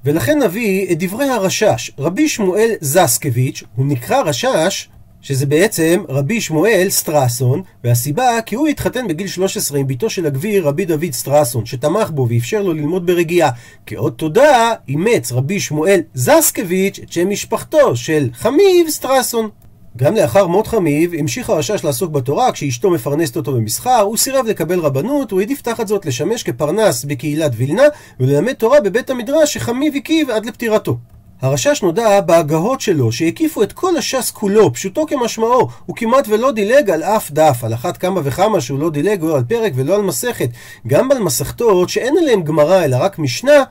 ולכן 0.06 0.42
נביא 0.42 0.92
את 0.92 0.98
דברי 0.98 1.28
הרשש. 1.28 1.90
רבי 1.98 2.28
שמואל 2.28 2.70
זסקביץ', 2.80 3.62
הוא 3.76 3.86
נקרא 3.86 4.22
רשש, 4.22 4.88
שזה 5.20 5.46
בעצם 5.46 6.02
רבי 6.08 6.40
שמואל 6.40 6.86
סטרסון, 6.90 7.62
והסיבה 7.84 8.40
כי 8.46 8.54
הוא 8.54 8.68
התחתן 8.68 9.08
בגיל 9.08 9.26
13 9.26 9.78
עם 9.78 9.86
בתו 9.86 10.10
של 10.10 10.26
הגביר 10.26 10.68
רבי 10.68 10.84
דוד 10.84 11.12
סטרסון, 11.12 11.66
שתמך 11.66 12.10
בו 12.10 12.28
ואפשר 12.28 12.62
לו 12.62 12.72
ללמוד 12.72 13.06
ברגיעה. 13.06 13.50
כאות 13.86 14.18
תודה, 14.18 14.72
אימץ 14.88 15.32
רבי 15.32 15.60
שמואל 15.60 16.00
זסקביץ' 16.14 16.98
את 17.02 17.12
שם 17.12 17.30
משפחתו 17.30 17.96
של 17.96 18.28
חמיב 18.32 18.88
סטרסון. 18.88 19.48
גם 19.96 20.14
לאחר 20.14 20.46
מות 20.46 20.66
חמיב, 20.66 21.14
המשיך 21.18 21.50
הרשש 21.50 21.84
לעסוק 21.84 22.10
בתורה 22.10 22.52
כשאשתו 22.52 22.90
מפרנסת 22.90 23.36
אותו 23.36 23.52
במסחר, 23.52 24.00
הוא 24.00 24.16
סירב 24.16 24.46
לקבל 24.46 24.80
רבנות, 24.80 25.30
הוא 25.30 25.40
העדיף 25.40 25.62
תחת 25.62 25.86
זאת 25.86 26.06
לשמש 26.06 26.42
כפרנס 26.42 27.04
בקהילת 27.04 27.52
וילנה, 27.54 27.82
וללמד 28.20 28.52
תורה 28.52 28.80
בבית 28.80 29.10
המדרש 29.10 29.54
שחמיב 29.54 29.96
הקיב 29.96 30.30
עד 30.30 30.46
לפטירתו. 30.46 30.96
הרשש 31.42 31.82
נודע 31.82 32.20
בהגהות 32.20 32.80
שלו, 32.80 33.12
שהקיפו 33.12 33.62
את 33.62 33.72
כל 33.72 33.96
הש"ס 33.96 34.30
כולו, 34.30 34.72
פשוטו 34.72 35.06
כמשמעו, 35.06 35.68
הוא 35.86 35.96
כמעט 35.96 36.28
ולא 36.28 36.52
דילג 36.52 36.90
על 36.90 37.02
אף 37.02 37.30
דף, 37.30 37.64
על 37.64 37.74
אחת 37.74 37.96
כמה 37.96 38.20
וכמה 38.24 38.60
שהוא 38.60 38.78
לא 38.78 38.90
דילג 38.90 39.24
לא 39.24 39.36
על 39.36 39.44
פרק 39.48 39.72
ולא 39.74 39.94
על 39.94 40.02
מסכת. 40.02 40.48
גם 40.86 41.10
על 41.10 41.18
מסכתות 41.18 41.88
שאין 41.88 42.14
עליהן 42.18 42.42
גמרא 42.42 42.84
אלא 42.84 42.96
רק 43.00 43.18
משנה, 43.18 43.64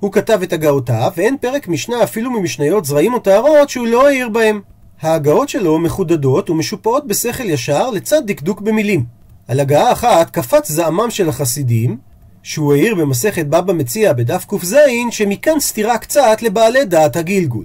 הוא 0.00 0.12
כתב 0.12 0.42
את 0.42 0.52
הגהותיו, 0.52 1.12
ואין 1.16 1.36
פרק 1.40 1.68
משנה 1.68 2.02
אפילו 2.02 2.30
ממשניות 2.30 2.84
זרעים 2.84 3.14
או 3.14 3.18
טהרות 3.18 3.68
שהוא 3.68 3.86
לא 3.86 4.08
העיר 4.08 4.28
בהם. 4.28 4.60
ההגאות 5.02 5.48
שלו 5.48 5.78
מחודדות 5.78 6.50
ומשופעות 6.50 7.06
בשכל 7.06 7.50
ישר 7.50 7.90
לצד 7.90 8.22
דקדוק 8.26 8.60
במילים. 8.60 9.04
על 9.48 9.60
הגאה 9.60 9.92
אחת 9.92 10.30
קפץ 10.30 10.70
זעמם 10.70 11.10
של 11.10 11.28
החסידים, 11.28 11.98
שהוא 12.42 12.72
העיר 12.74 12.94
במסכת 12.94 13.46
בבא 13.46 13.72
מציע 13.72 14.12
בדף 14.12 14.44
ק"ז, 14.48 14.76
שמכאן 15.10 15.60
סתירה 15.60 15.98
קצת 15.98 16.42
לבעלי 16.42 16.84
דעת 16.84 17.16
הגלגול. 17.16 17.64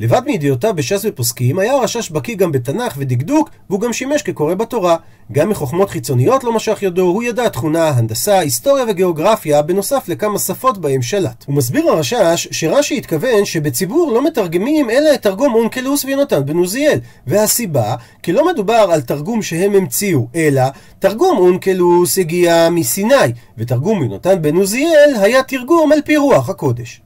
לבד 0.00 0.22
מידיעותיו 0.26 0.74
בש"ס 0.74 1.04
ופוסקים, 1.04 1.58
היה 1.58 1.72
הרשש 1.72 2.10
בקיא 2.10 2.36
גם 2.36 2.52
בתנ"ך 2.52 2.94
ודקדוק, 2.98 3.50
והוא 3.70 3.80
גם 3.80 3.92
שימש 3.92 4.22
כקורא 4.22 4.54
בתורה. 4.54 4.96
גם 5.32 5.48
מחוכמות 5.48 5.90
חיצוניות 5.90 6.44
לא 6.44 6.52
משך 6.52 6.78
ידו, 6.82 7.02
הוא 7.02 7.22
ידע 7.22 7.48
תכונה, 7.48 7.88
הנדסה, 7.88 8.38
היסטוריה 8.38 8.84
וגיאוגרפיה, 8.88 9.62
בנוסף 9.62 10.08
לכמה 10.08 10.38
שפות 10.38 10.78
בהם 10.78 11.02
שלט. 11.02 11.44
הוא 11.46 11.54
מסביר 11.54 11.90
הרשש 11.90 12.48
שרש"י 12.50 12.96
התכוון 12.96 13.44
שבציבור 13.44 14.12
לא 14.12 14.24
מתרגמים 14.24 14.90
אלא 14.90 15.14
את 15.14 15.22
תרגום 15.22 15.54
אונקלוס 15.54 16.04
ויונתן 16.04 16.44
בן 16.44 16.56
עוזיאל. 16.56 16.98
והסיבה, 17.26 17.94
כי 18.22 18.32
לא 18.32 18.46
מדובר 18.52 18.88
על 18.92 19.00
תרגום 19.00 19.42
שהם 19.42 19.74
המציאו, 19.74 20.26
אלא 20.34 20.62
תרגום 20.98 21.38
אונקלוס 21.38 22.18
הגיע 22.18 22.68
מסיני, 22.70 23.32
ותרגום 23.58 24.02
יונתן 24.02 24.42
בן 24.42 24.56
עוזיאל 24.56 25.14
היה 25.20 25.42
תרגום 25.42 25.92
על 25.92 25.98
פי 26.04 26.16
רוח 26.16 26.48
הקודש. 26.48 27.00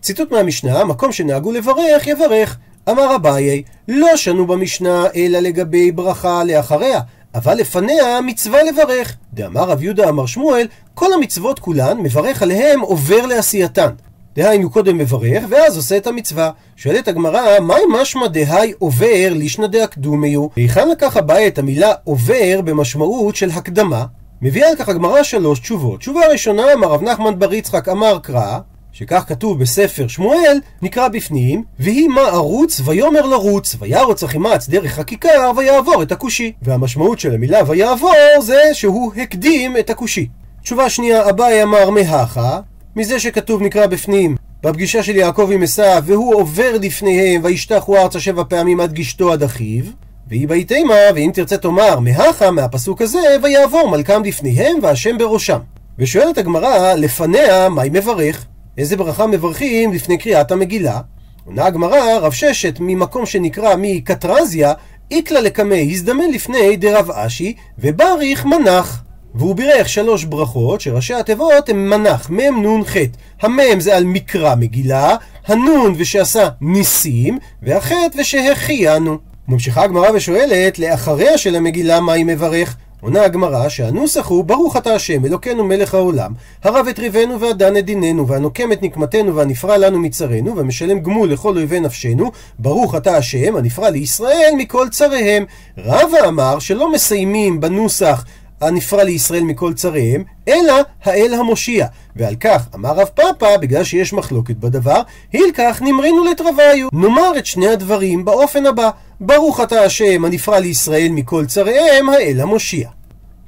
ציטוט 0.00 0.32
מהמשנה, 0.32 0.84
מקום 0.84 1.12
שנהגו 1.12 1.52
לברך, 1.52 2.06
יברך. 2.06 2.58
אמר 2.90 3.16
אביי, 3.16 3.62
לא 3.88 4.16
שנו 4.16 4.46
במשנה 4.46 5.04
אלא 5.16 5.38
לגבי 5.38 5.92
ברכה 5.92 6.44
לאחריה, 6.44 7.00
אבל 7.34 7.54
לפניה 7.54 8.20
מצווה 8.20 8.62
לברך. 8.62 9.16
דאמר 9.34 9.64
רב 9.64 9.82
יהודה 9.82 10.08
אמר 10.08 10.26
שמואל, 10.26 10.66
כל 10.94 11.12
המצוות 11.12 11.58
כולן, 11.58 11.98
מברך 11.98 12.42
עליהם 12.42 12.80
עובר 12.80 13.26
לעשייתן. 13.26 13.90
דהיינו 14.36 14.70
קודם 14.70 14.98
מברך, 14.98 15.44
ואז 15.48 15.76
עושה 15.76 15.96
את 15.96 16.06
המצווה. 16.06 16.50
שואלת 16.76 17.08
הגמרא, 17.08 17.60
מהי 17.60 17.82
משמע 18.00 18.26
דהי 18.26 18.72
עובר 18.78 19.28
לישנא 19.30 19.66
דאקדומיו? 19.66 20.46
היכן 20.56 20.88
לקח 20.88 21.16
אביי 21.16 21.46
את 21.46 21.58
המילה 21.58 21.92
עובר 22.04 22.60
במשמעות 22.64 23.36
של 23.36 23.50
הקדמה? 23.50 24.04
מביאה 24.42 24.68
על 24.68 24.76
כך 24.76 24.88
הגמרא 24.88 25.22
שלוש 25.22 25.60
תשובות. 25.60 26.00
תשובה 26.00 26.20
ראשונה, 26.32 26.72
אמר 26.72 26.88
רב 26.88 27.02
נחמן 27.02 27.38
בר 27.38 27.54
יצחק 27.54 27.88
אמר 27.88 28.18
קרא, 28.18 28.58
שכך 28.92 29.24
כתוב 29.28 29.58
בספר 29.58 30.08
שמואל, 30.08 30.58
נקרא 30.82 31.08
בפנים, 31.08 31.64
ויהי 31.80 32.08
מה 32.08 32.20
ערוץ 32.20 32.80
ויאמר 32.84 33.26
לרוץ, 33.26 33.76
וירוץ 33.78 34.22
אחימץ 34.22 34.68
דרך 34.68 34.98
הכיכר 34.98 35.50
ויעבור 35.56 36.02
את 36.02 36.12
הכושי. 36.12 36.52
והמשמעות 36.62 37.20
של 37.20 37.34
המילה 37.34 37.58
ויעבור 37.66 38.12
זה 38.40 38.60
שהוא 38.72 39.12
הקדים 39.16 39.76
את 39.76 39.90
הכושי. 39.90 40.28
תשובה 40.62 40.90
שנייה, 40.90 41.30
אביי 41.30 41.62
אמר 41.62 41.90
מהכה, 41.90 42.60
מזה 42.96 43.20
שכתוב 43.20 43.62
נקרא 43.62 43.86
בפנים, 43.86 44.36
בפגישה 44.62 45.02
של 45.02 45.16
יעקב 45.16 45.50
עם 45.52 45.62
עשיו, 45.62 46.02
והוא 46.06 46.34
עובר 46.34 46.76
לפניהם, 46.82 47.40
וישתחו 47.44 47.96
ארצה 47.96 48.20
שבע 48.20 48.42
פעמים 48.48 48.80
עד 48.80 48.92
גשתו 48.92 49.32
עד 49.32 49.42
אחיו. 49.42 49.84
והיא 50.28 50.48
בהיתמה, 50.48 50.94
ואם 51.14 51.30
תרצה 51.34 51.56
תאמר 51.56 52.00
מהכה, 52.00 52.50
מהפסוק 52.50 53.02
הזה, 53.02 53.36
ויעבור 53.42 53.90
מלכם 53.90 54.24
לפניהם, 54.24 54.78
והשם 54.82 55.18
בראשם. 55.18 55.58
ושואלת 55.98 56.38
הגמרא, 56.38 56.94
לפניה, 56.94 57.68
מהי 57.68 57.90
מברך? 57.92 58.46
איזה 58.80 58.96
ברכה 58.96 59.26
מברכים 59.26 59.92
לפני 59.92 60.18
קריאת 60.18 60.52
המגילה? 60.52 61.00
עונה 61.44 61.64
הגמרא, 61.64 62.18
רב 62.20 62.32
ששת 62.32 62.76
ממקום 62.80 63.26
שנקרא 63.26 63.74
מקטרזיה, 63.78 64.72
איקלה 65.10 65.40
לקמי 65.40 65.88
הזדמן 65.92 66.30
לפני 66.34 66.76
דרב 66.76 67.10
אשי, 67.10 67.54
ובריך 67.78 68.44
מנח. 68.44 69.02
והוא 69.34 69.54
בירך 69.54 69.88
שלוש 69.88 70.24
ברכות 70.24 70.80
שראשי 70.80 71.14
התיבות 71.14 71.68
הם 71.68 71.90
מנח, 71.90 72.30
מ' 72.30 72.66
נ' 72.66 72.84
ח'. 72.84 72.96
המ' 73.42 73.80
זה 73.80 73.96
על 73.96 74.04
מקרא 74.04 74.54
מגילה, 74.54 75.16
הנון 75.46 75.94
ושעשה 75.96 76.48
ניסים, 76.60 77.38
והח' 77.62 77.92
ושהחיינו. 78.18 79.18
ממשיכה 79.48 79.82
הגמרא 79.82 80.10
ושואלת, 80.14 80.78
לאחריה 80.78 81.38
של 81.38 81.56
המגילה 81.56 82.00
מה 82.00 82.12
היא 82.12 82.24
מברך? 82.24 82.76
עונה 83.00 83.24
הגמרא 83.24 83.68
שהנוסח 83.68 84.26
הוא 84.26 84.44
ברוך 84.44 84.76
אתה 84.76 84.94
השם 84.94 85.24
אלוקינו 85.24 85.64
מלך 85.64 85.94
העולם 85.94 86.32
הרב 86.64 86.86
את 86.90 86.98
ריבנו 86.98 87.40
והדן 87.40 87.76
את 87.76 87.84
דיננו 87.84 88.28
והנוקם 88.28 88.72
את 88.72 88.82
נקמתנו 88.82 89.36
והנפרע 89.36 89.76
לנו 89.76 89.98
מצרינו 89.98 90.56
והמשלם 90.56 91.00
גמול 91.00 91.32
לכל 91.32 91.56
אויבי 91.56 91.80
נפשנו 91.80 92.30
ברוך 92.58 92.94
אתה 92.94 93.16
השם 93.16 93.56
הנפרע 93.56 93.90
לישראל 93.90 94.52
מכל 94.56 94.88
צריהם. 94.90 95.44
רבא 95.78 96.28
אמר 96.28 96.58
שלא 96.58 96.92
מסיימים 96.92 97.60
בנוסח 97.60 98.24
הנפרע 98.60 99.04
לישראל 99.04 99.42
מכל 99.42 99.74
צריהם, 99.74 100.24
אלא 100.48 100.74
האל 101.02 101.34
המושיע. 101.34 101.86
ועל 102.16 102.34
כך 102.34 102.68
אמר 102.74 102.90
רב 102.90 103.08
פאפא, 103.14 103.56
בגלל 103.56 103.84
שיש 103.84 104.12
מחלוקת 104.12 104.56
בדבר, 104.56 105.02
הילקח 105.32 105.82
נמרינו 105.84 106.24
לטרוויו. 106.24 106.88
נאמר 106.92 107.38
את 107.38 107.46
שני 107.46 107.68
הדברים 107.68 108.24
באופן 108.24 108.66
הבא: 108.66 108.90
ברוך 109.20 109.60
אתה 109.60 109.80
השם 109.80 110.24
הנפרע 110.24 110.60
לישראל 110.60 111.08
מכל 111.10 111.46
צריהם, 111.46 112.08
האל 112.08 112.40
המושיע. 112.40 112.88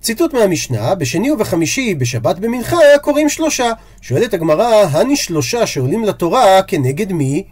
ציטוט 0.01 0.35
מהמשנה, 0.35 0.95
בשני 0.95 1.31
ובחמישי 1.31 1.95
בשבת 1.95 2.39
במנחה 2.39 2.79
קוראים 3.03 3.29
שלושה. 3.29 3.73
שואלת 4.01 4.35
הגמרא, 4.35 4.85
הני 4.91 5.17
שלושה 5.17 5.67
שעולים 5.67 6.05
לתורה 6.05 6.63
כנגד 6.63 7.13
מי? 7.13 7.45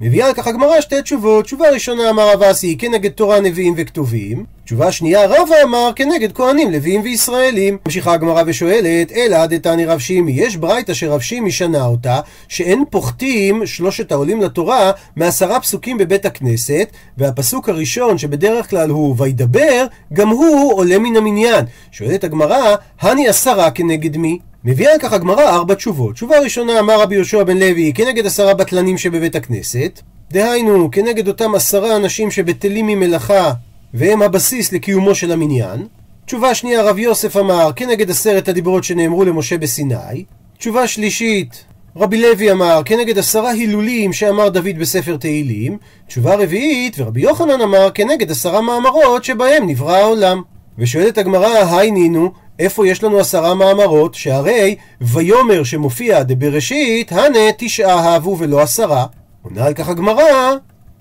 מביאה 0.00 0.26
על 0.26 0.34
כך 0.34 0.46
הגמרא 0.46 0.80
שתי 0.80 1.02
תשובות. 1.02 1.44
תשובה 1.44 1.70
ראשונה 1.70 2.10
אמר 2.10 2.32
רב 2.32 2.42
אסי 2.42 2.76
כנגד 2.78 3.10
תורה 3.10 3.40
נביאים 3.40 3.74
וכתובים. 3.76 4.44
תשובה 4.64 4.92
שנייה 4.92 5.26
רבא 5.26 5.54
אמר 5.64 5.90
כנגד 5.96 6.32
כהנים 6.32 6.72
לוויים 6.72 7.00
וישראלים. 7.00 7.78
ממשיכה 7.86 8.12
הגמרא 8.12 8.42
ושואלת 8.46 9.12
אלא 9.12 9.46
דתני 9.46 9.84
רב 9.84 9.98
שימי 9.98 10.32
יש 10.32 10.56
ברייתא 10.56 10.94
שרב 10.94 11.20
שימי 11.20 11.50
שנה 11.50 11.86
אותה 11.86 12.20
שאין 12.48 12.84
פוחתים 12.90 13.66
שלושת 13.66 14.12
העולים 14.12 14.40
לתורה 14.40 14.92
מעשרה 15.16 15.60
פסוקים 15.60 15.98
בבית 15.98 16.26
הכנסת 16.26 16.88
והפסוק 17.18 17.68
הראשון 17.68 18.18
שבדרך 18.18 18.70
כלל 18.70 18.90
הוא 18.90 19.14
וידבר 19.18 19.86
גם 20.12 20.28
הוא 20.28 20.74
עולה 20.74 20.98
מן 20.98 21.16
המניין. 21.16 21.64
שואלת 21.92 22.24
הגמרא 22.24 22.74
הני 23.00 23.28
עשרה 23.28 23.70
כנגד 23.70 24.16
מי? 24.16 24.38
מביאה 24.68 24.98
כך 24.98 25.12
הגמרא 25.12 25.48
ארבע 25.48 25.74
תשובות. 25.74 26.14
תשובה 26.14 26.38
ראשונה 26.38 26.78
אמר 26.80 27.00
רבי 27.00 27.14
יהושע 27.14 27.44
בן 27.44 27.58
לוי 27.58 27.92
כנגד 27.94 28.26
עשרה 28.26 28.54
בטלנים 28.54 28.98
שבבית 28.98 29.36
הכנסת, 29.36 30.00
דהיינו 30.30 30.90
כנגד 30.90 31.28
אותם 31.28 31.54
עשרה 31.54 31.96
אנשים 31.96 32.30
שבטלים 32.30 32.86
ממלאכה 32.86 33.52
והם 33.94 34.22
הבסיס 34.22 34.72
לקיומו 34.72 35.14
של 35.14 35.32
המניין. 35.32 35.86
תשובה 36.26 36.54
שנייה 36.54 36.82
רב 36.82 36.98
יוסף 36.98 37.36
אמר 37.36 37.70
כנגד 37.76 38.10
עשרת 38.10 38.48
הדיברות 38.48 38.84
שנאמרו 38.84 39.24
למשה 39.24 39.58
בסיני. 39.58 40.24
תשובה 40.58 40.86
שלישית 40.86 41.64
רבי 41.96 42.22
לוי 42.22 42.52
אמר 42.52 42.82
כנגד 42.84 43.18
עשרה 43.18 43.50
הילולים 43.50 44.12
שאמר 44.12 44.48
דוד 44.48 44.78
בספר 44.78 45.16
תהילים. 45.16 45.78
תשובה 46.06 46.34
רביעית 46.34 46.96
ורבי 46.98 47.20
יוחנן 47.20 47.60
אמר 47.60 47.90
כנגד 47.94 48.30
עשרה 48.30 48.60
מאמרות 48.60 49.24
שבהם 49.24 49.66
נברא 49.66 49.96
העולם. 49.96 50.42
ושואלת 50.78 51.18
הגמרא, 51.18 51.76
היי 51.76 51.90
נינו, 51.90 52.32
איפה 52.58 52.88
יש 52.88 53.04
לנו 53.04 53.18
עשרה 53.18 53.54
מאמרות? 53.54 54.14
שהרי 54.14 54.76
ויאמר 55.00 55.64
שמופיע 55.64 56.22
דבראשית, 56.22 57.12
הנה 57.12 57.38
תשעה 57.58 58.12
אהבו 58.12 58.36
ולא 58.38 58.60
עשרה. 58.60 59.06
עונה 59.42 59.64
על 59.64 59.74
כך 59.74 59.88
הגמרא, 59.88 60.54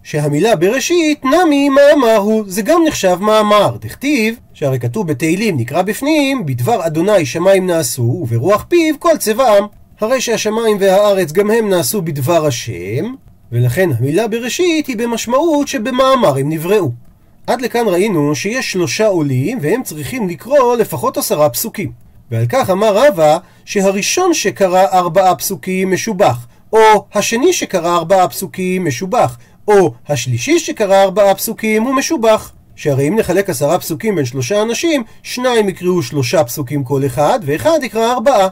שהמילה 0.04 0.56
בראשית 0.56 1.26
נמי 1.26 1.70
מאמר 1.70 2.16
הוא, 2.16 2.44
זה 2.48 2.62
גם 2.62 2.82
נחשב 2.88 3.18
מאמר. 3.22 3.78
דכתיב, 3.82 4.36
שהרי 4.54 4.80
כתוב 4.80 5.08
בתהילים 5.08 5.58
נקרא 5.58 5.82
בפנים, 5.82 6.46
בדבר 6.46 6.88
אדוני 6.88 7.26
שמיים 7.26 7.68
נעשו, 7.68 8.26
וברוח 8.30 8.66
פיו 8.70 8.96
כל 9.00 9.18
צבעם. 9.20 9.64
הרי 10.00 10.22
שהשמיים 10.22 10.78
והארץ 10.80 11.32
גם 11.32 11.52
הם 11.52 11.70
נעשו 11.70 12.02
בדבר 12.02 12.46
השם, 12.46 13.14
ולכן 13.52 13.90
המילה 14.00 14.28
בראשית 14.28 14.88
היא 14.88 14.98
במשמעות 14.98 15.68
שבמאמר 15.68 16.38
הם 16.38 16.50
נבראו. 16.50 17.07
עד 17.48 17.62
לכאן 17.62 17.88
ראינו 17.88 18.36
שיש 18.36 18.72
שלושה 18.72 19.08
עולים 19.08 19.60
והם 19.62 19.84
צריכים 19.84 20.30
לקרוא 20.30 20.76
לפחות 20.76 21.18
עשרה 21.18 21.50
פסוקים. 21.50 21.92
ועל 22.32 22.46
כך 22.50 22.70
אמר 22.70 23.08
רבא 23.08 23.38
שהראשון 23.66 24.34
שקרא 24.34 24.86
ארבעה 24.94 25.36
פסוקים 25.36 25.94
משובח, 25.94 26.48
או 26.74 27.06
השני 27.14 27.54
שקרא 27.54 27.96
ארבעה 27.96 28.28
פסוקים 28.28 28.86
משובח, 28.86 29.38
או 29.68 29.94
השלישי 30.10 30.60
שקרא 30.60 31.04
ארבעה 31.04 31.36
פסוקים 31.36 31.84
הוא 31.84 31.96
משובח. 31.96 32.52
שהרי 32.76 33.08
אם 33.08 33.16
נחלק 33.16 33.50
עשרה 33.50 33.80
פסוקים 33.80 34.16
בין 34.16 34.26
שלושה 34.26 34.62
אנשים, 34.62 35.04
שניים 35.24 35.70
יקראו 35.70 36.04
שלושה 36.04 36.44
פסוקים 36.44 36.84
כל 36.84 37.06
אחד, 37.06 37.40
ואחד 37.46 37.80
יקרא 37.84 38.12
ארבעה. 38.14 38.48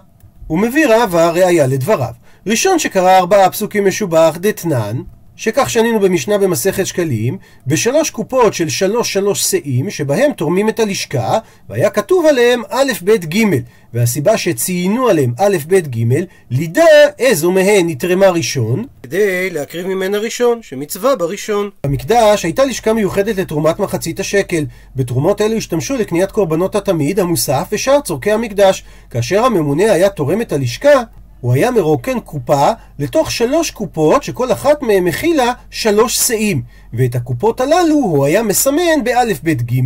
הוא 0.47 0.59
מביא 0.59 0.87
רבא 0.89 1.29
ראיה 1.29 1.67
לדבריו. 1.67 2.13
ראשון 2.47 2.79
שקרא 2.79 3.17
ארבעה 3.17 3.49
פסוקים 3.49 3.87
משובח 3.87 4.37
דתנן, 4.39 5.01
שכך 5.35 5.69
שנינו 5.69 5.99
במשנה 5.99 6.37
במסכת 6.37 6.85
שקלים, 6.85 7.37
בשלוש 7.67 8.09
קופות 8.09 8.53
של 8.53 8.69
שלוש 8.69 9.13
שלוש 9.13 9.41
שאים, 9.43 9.89
שבהם 9.89 10.31
תורמים 10.31 10.69
את 10.69 10.79
הלשכה, 10.79 11.37
והיה 11.69 11.89
כתוב 11.89 12.25
עליהם 12.25 12.61
א' 12.69 12.91
ב' 13.03 13.11
ג', 13.11 13.45
והסיבה 13.93 14.37
שציינו 14.37 15.07
עליהם 15.07 15.33
א' 15.39 15.57
ב' 15.67 15.75
ג', 15.75 16.25
לידע 16.51 16.85
איזו 17.19 17.51
מהן 17.51 17.89
נתרמה 17.89 18.29
ראשון, 18.29 18.85
כדי 19.03 19.49
להקריב 19.49 19.87
ממנה 19.87 20.17
ראשון, 20.17 20.59
שמצווה 20.61 21.15
בראשון. 21.15 21.69
במקדש 21.85 22.43
הייתה 22.43 22.65
לשכה 22.65 22.93
מיוחדת 22.93 23.37
לתרומת 23.37 23.79
מחצית 23.79 24.19
השקל. 24.19 24.65
בתרומות 24.95 25.41
אלו 25.41 25.57
השתמשו 25.57 25.95
לקניית 25.95 26.31
קורבנות 26.31 26.75
התמיד, 26.75 27.19
המוסף 27.19 27.67
ושאר 27.71 27.99
צורכי 28.01 28.31
המקדש. 28.31 28.83
כאשר 29.09 29.45
הממונה 29.45 29.91
היה 29.91 30.09
תורם 30.09 30.41
את 30.41 30.51
הלשכה, 30.51 31.01
הוא 31.45 31.53
היה 31.53 31.71
מרוקן 31.71 32.19
קופה 32.19 32.69
לתוך 32.99 33.31
שלוש 33.31 33.71
קופות 33.71 34.23
שכל 34.23 34.51
אחת 34.51 34.81
מהן 34.81 35.03
מכילה 35.03 35.53
שלוש 35.69 36.17
שאים. 36.17 36.61
ואת 36.93 37.15
הקופות 37.15 37.61
הללו 37.61 37.95
הוא 37.95 38.25
היה 38.25 38.43
מסמן 38.43 39.03
באלף 39.03 39.43
בית 39.43 39.71
ג' 39.71 39.81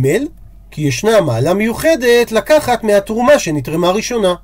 כי 0.70 0.82
ישנה 0.82 1.20
מעלה 1.20 1.54
מיוחדת 1.54 2.32
לקחת 2.32 2.84
מהתרומה 2.84 3.38
שנתרמה 3.38 3.90
ראשונה. 3.90 4.34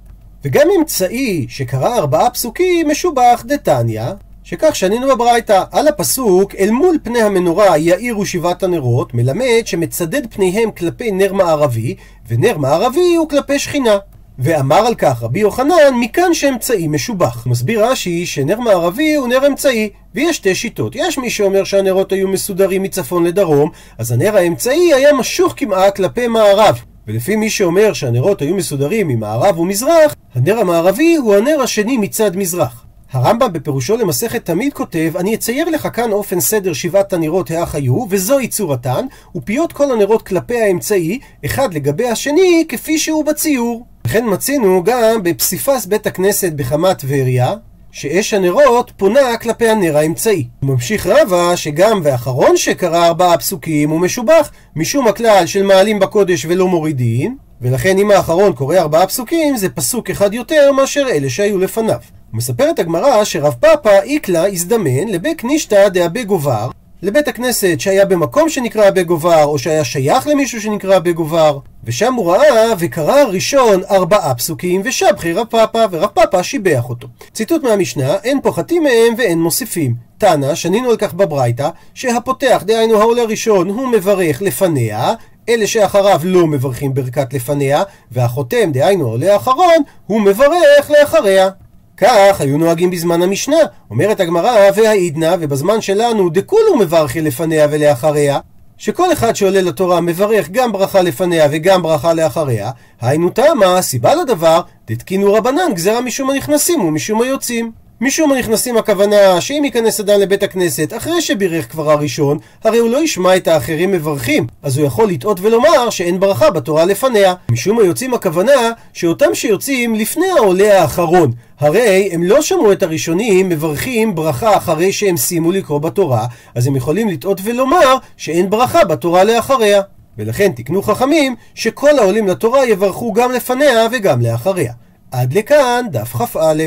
וגם 0.44 0.66
אמצעי 0.78 1.46
שקרא 1.48 1.96
ארבעה 1.96 2.30
פסוקים 2.30 2.88
משובח 2.90 3.44
דתניא 3.46 4.04
שכך 4.44 4.76
שנינו 4.76 5.08
בברייתא, 5.08 5.62
על 5.72 5.88
הפסוק 5.88 6.54
אל 6.54 6.70
מול 6.70 6.98
פני 7.02 7.22
המנורה 7.22 7.78
יאירו 7.78 8.26
שבעת 8.26 8.62
הנרות 8.62 9.14
מלמד 9.14 9.62
שמצדד 9.64 10.22
פניהם 10.34 10.70
כלפי 10.70 11.10
נר 11.10 11.32
מערבי 11.32 11.94
ונר 12.28 12.58
מערבי 12.58 13.14
הוא 13.14 13.28
כלפי 13.28 13.58
שכינה 13.58 13.96
ואמר 14.38 14.86
על 14.86 14.94
כך 14.94 15.22
רבי 15.22 15.40
יוחנן, 15.40 15.94
מכאן 16.00 16.34
שאמצעי 16.34 16.88
משובח. 16.88 17.46
מסביר 17.46 17.86
רש"י 17.86 18.26
שנר 18.26 18.60
מערבי 18.60 19.14
הוא 19.14 19.28
נר 19.28 19.46
אמצעי, 19.46 19.90
ויש 20.14 20.36
שתי 20.36 20.54
שיטות. 20.54 20.92
יש 20.96 21.18
מי 21.18 21.30
שאומר 21.30 21.64
שהנרות 21.64 22.12
היו 22.12 22.28
מסודרים 22.28 22.82
מצפון 22.82 23.24
לדרום, 23.24 23.70
אז 23.98 24.12
הנר 24.12 24.36
האמצעי 24.36 24.94
היה 24.94 25.12
משוך 25.12 25.54
כמעה 25.56 25.90
כלפי 25.90 26.28
מערב. 26.28 26.78
ולפי 27.06 27.36
מי 27.36 27.50
שאומר 27.50 27.92
שהנרות 27.92 28.42
היו 28.42 28.54
מסודרים 28.54 29.08
ממערב 29.08 29.58
ומזרח, 29.58 30.14
הנר 30.34 30.58
המערבי 30.58 31.16
הוא 31.16 31.34
הנר 31.34 31.60
השני 31.62 31.96
מצד 31.96 32.36
מזרח. 32.36 32.86
הרמב"ם 33.12 33.52
בפירושו 33.52 33.96
למסכת 33.96 34.44
תמיד 34.44 34.72
כותב, 34.72 35.12
אני 35.16 35.34
אצייר 35.34 35.68
לך 35.68 35.88
כאן 35.92 36.12
אופן 36.12 36.40
סדר 36.40 36.72
שבעת 36.72 37.12
הנרות 37.12 37.50
האח 37.50 37.74
היו, 37.74 38.06
וזוהי 38.10 38.48
צורתן, 38.48 39.06
ופיות 39.36 39.72
כל 39.72 39.92
הנרות 39.92 40.22
כלפי 40.22 40.60
האמצעי, 40.60 41.18
אחד 41.44 41.74
לגבי 41.74 42.08
השני, 42.08 42.64
כפי 42.68 42.98
שהוא 42.98 43.24
בציור. 43.24 43.86
וכן 44.06 44.24
מצינו 44.32 44.82
גם 44.84 45.22
בפסיפס 45.22 45.86
בית 45.86 46.06
הכנסת 46.06 46.52
בחמת 46.52 46.98
טבריה, 46.98 47.54
שאש 47.90 48.34
הנרות 48.34 48.92
פונה 48.96 49.36
כלפי 49.36 49.68
הנר 49.68 49.96
האמצעי. 49.96 50.48
ממשיך 50.62 51.06
רבה 51.06 51.56
שגם 51.56 52.00
ואחרון 52.02 52.56
שקרא 52.56 53.06
ארבעה 53.06 53.38
פסוקים 53.38 53.90
הוא 53.90 54.00
משובח, 54.00 54.50
משום 54.76 55.08
הכלל 55.08 55.46
של 55.46 55.62
מעלים 55.62 55.98
בקודש 55.98 56.46
ולא 56.48 56.68
מורידין, 56.68 57.36
ולכן 57.60 57.98
אם 57.98 58.10
האחרון 58.10 58.52
קורא 58.52 58.76
ארבעה 58.76 59.06
פסוקים 59.06 59.56
זה 59.56 59.68
פסוק 59.68 60.10
אחד 60.10 60.34
יותר 60.34 60.72
מאשר 60.72 61.06
אלה 61.10 61.30
שהיו 61.30 61.58
לפניו. 61.58 61.98
מספרת 62.32 62.78
הגמרא 62.78 63.24
שרב 63.24 63.54
פאפא 63.60 64.00
איקלה 64.02 64.46
הזדמן 64.48 65.08
לבית 65.08 65.44
נישתא 65.44 65.88
דאבי 65.88 66.24
גובר 66.24 66.68
לבית 67.02 67.28
הכנסת 67.28 67.76
שהיה 67.78 68.04
במקום 68.04 68.48
שנקרא 68.48 68.90
בגובר, 68.90 69.44
או 69.44 69.58
שהיה 69.58 69.84
שייך 69.84 70.26
למישהו 70.26 70.60
שנקרא 70.60 70.98
בגובר, 70.98 71.58
ושם 71.84 72.14
הוא 72.14 72.32
ראה 72.32 72.72
וקרא 72.78 73.24
ראשון 73.24 73.82
ארבעה 73.90 74.34
פסוקים, 74.34 74.82
ושבחי 74.84 75.32
רב 75.32 75.46
פאפא, 75.46 75.86
ורב 75.90 76.08
פאפא 76.14 76.42
שיבח 76.42 76.88
אותו. 76.88 77.08
ציטוט 77.32 77.62
מהמשנה, 77.62 78.14
אין 78.24 78.40
פוחתים 78.42 78.82
מהם 78.82 79.14
ואין 79.18 79.42
מוסיפים. 79.42 79.94
תנא, 80.18 80.54
שנינו 80.54 80.90
על 80.90 80.96
כך 80.96 81.14
בברייתא, 81.14 81.68
שהפותח, 81.94 82.62
דהיינו 82.66 83.00
העולה 83.00 83.22
ראשון, 83.22 83.68
הוא 83.68 83.88
מברך 83.88 84.42
לפניה, 84.42 85.14
אלה 85.48 85.66
שאחריו 85.66 86.20
לא 86.24 86.46
מברכים 86.46 86.94
ברכת 86.94 87.34
לפניה, 87.34 87.82
והחותם, 88.10 88.72
דהיינו 88.72 89.06
העולה 89.06 89.32
האחרון, 89.32 89.82
הוא 90.06 90.20
מברך 90.20 90.90
לאחריה. 90.90 91.48
כך 91.96 92.40
היו 92.40 92.58
נוהגים 92.58 92.90
בזמן 92.90 93.22
המשנה. 93.22 93.56
אומרת 93.90 94.20
הגמרא, 94.20 94.70
והעידנא, 94.74 95.36
ובזמן 95.40 95.80
שלנו 95.80 96.28
דכולו 96.28 96.76
מברכי 96.76 97.20
לפניה 97.20 97.66
ולאחריה, 97.70 98.38
שכל 98.78 99.12
אחד 99.12 99.36
שעולה 99.36 99.62
לתורה 99.62 100.00
מברך 100.00 100.48
גם 100.50 100.72
ברכה 100.72 101.02
לפניה 101.02 101.48
וגם 101.50 101.82
ברכה 101.82 102.14
לאחריה, 102.14 102.70
היינו 103.00 103.30
תמה, 103.30 103.82
סיבה 103.82 104.14
לדבר, 104.14 104.60
דתקינו 104.86 105.32
רבנן 105.32 105.74
גזרה 105.74 106.00
משום 106.00 106.30
הנכנסים 106.30 106.80
ומשום 106.80 107.22
היוצאים. 107.22 107.85
משום 108.00 108.32
הנכנסים 108.32 108.76
הכוונה 108.76 109.40
שאם 109.40 109.62
ייכנס 109.64 110.00
אדם 110.00 110.20
לבית 110.20 110.42
הכנסת 110.42 110.92
אחרי 110.96 111.22
שבירך 111.22 111.72
כבר 111.72 111.90
הראשון, 111.90 112.38
הרי 112.64 112.78
הוא 112.78 112.90
לא 112.90 113.02
ישמע 113.04 113.36
את 113.36 113.48
האחרים 113.48 113.92
מברכים, 113.92 114.46
אז 114.62 114.78
הוא 114.78 114.86
יכול 114.86 115.08
לטעות 115.08 115.40
ולומר 115.40 115.90
שאין 115.90 116.20
ברכה 116.20 116.50
בתורה 116.50 116.84
לפניה. 116.84 117.34
משום 117.50 117.78
היוצאים 117.80 118.14
הכוונה 118.14 118.52
שאותם 118.92 119.34
שיוצאים 119.34 119.94
לפני 119.94 120.26
העולה 120.38 120.82
האחרון, 120.82 121.32
הרי 121.60 122.08
הם 122.12 122.22
לא 122.22 122.42
שמעו 122.42 122.72
את 122.72 122.82
הראשונים 122.82 123.48
מברכים 123.48 124.14
ברכה 124.14 124.56
אחרי 124.56 124.92
שהם 124.92 125.16
סיימו 125.16 125.52
לקרוא 125.52 125.78
בתורה, 125.78 126.26
אז 126.54 126.66
הם 126.66 126.76
יכולים 126.76 127.08
לטעות 127.08 127.40
ולומר 127.44 127.96
שאין 128.16 128.50
ברכה 128.50 128.84
בתורה 128.84 129.24
לאחריה. 129.24 129.82
ולכן 130.18 130.52
תקנו 130.56 130.82
חכמים 130.82 131.36
שכל 131.54 131.98
העולים 131.98 132.28
לתורה 132.28 132.66
יברכו 132.66 133.12
גם 133.12 133.32
לפניה 133.32 133.86
וגם 133.92 134.20
לאחריה. 134.20 134.72
עד 135.10 135.32
לכאן 135.32 135.86
דף 135.90 136.16
כ"א. 136.16 136.62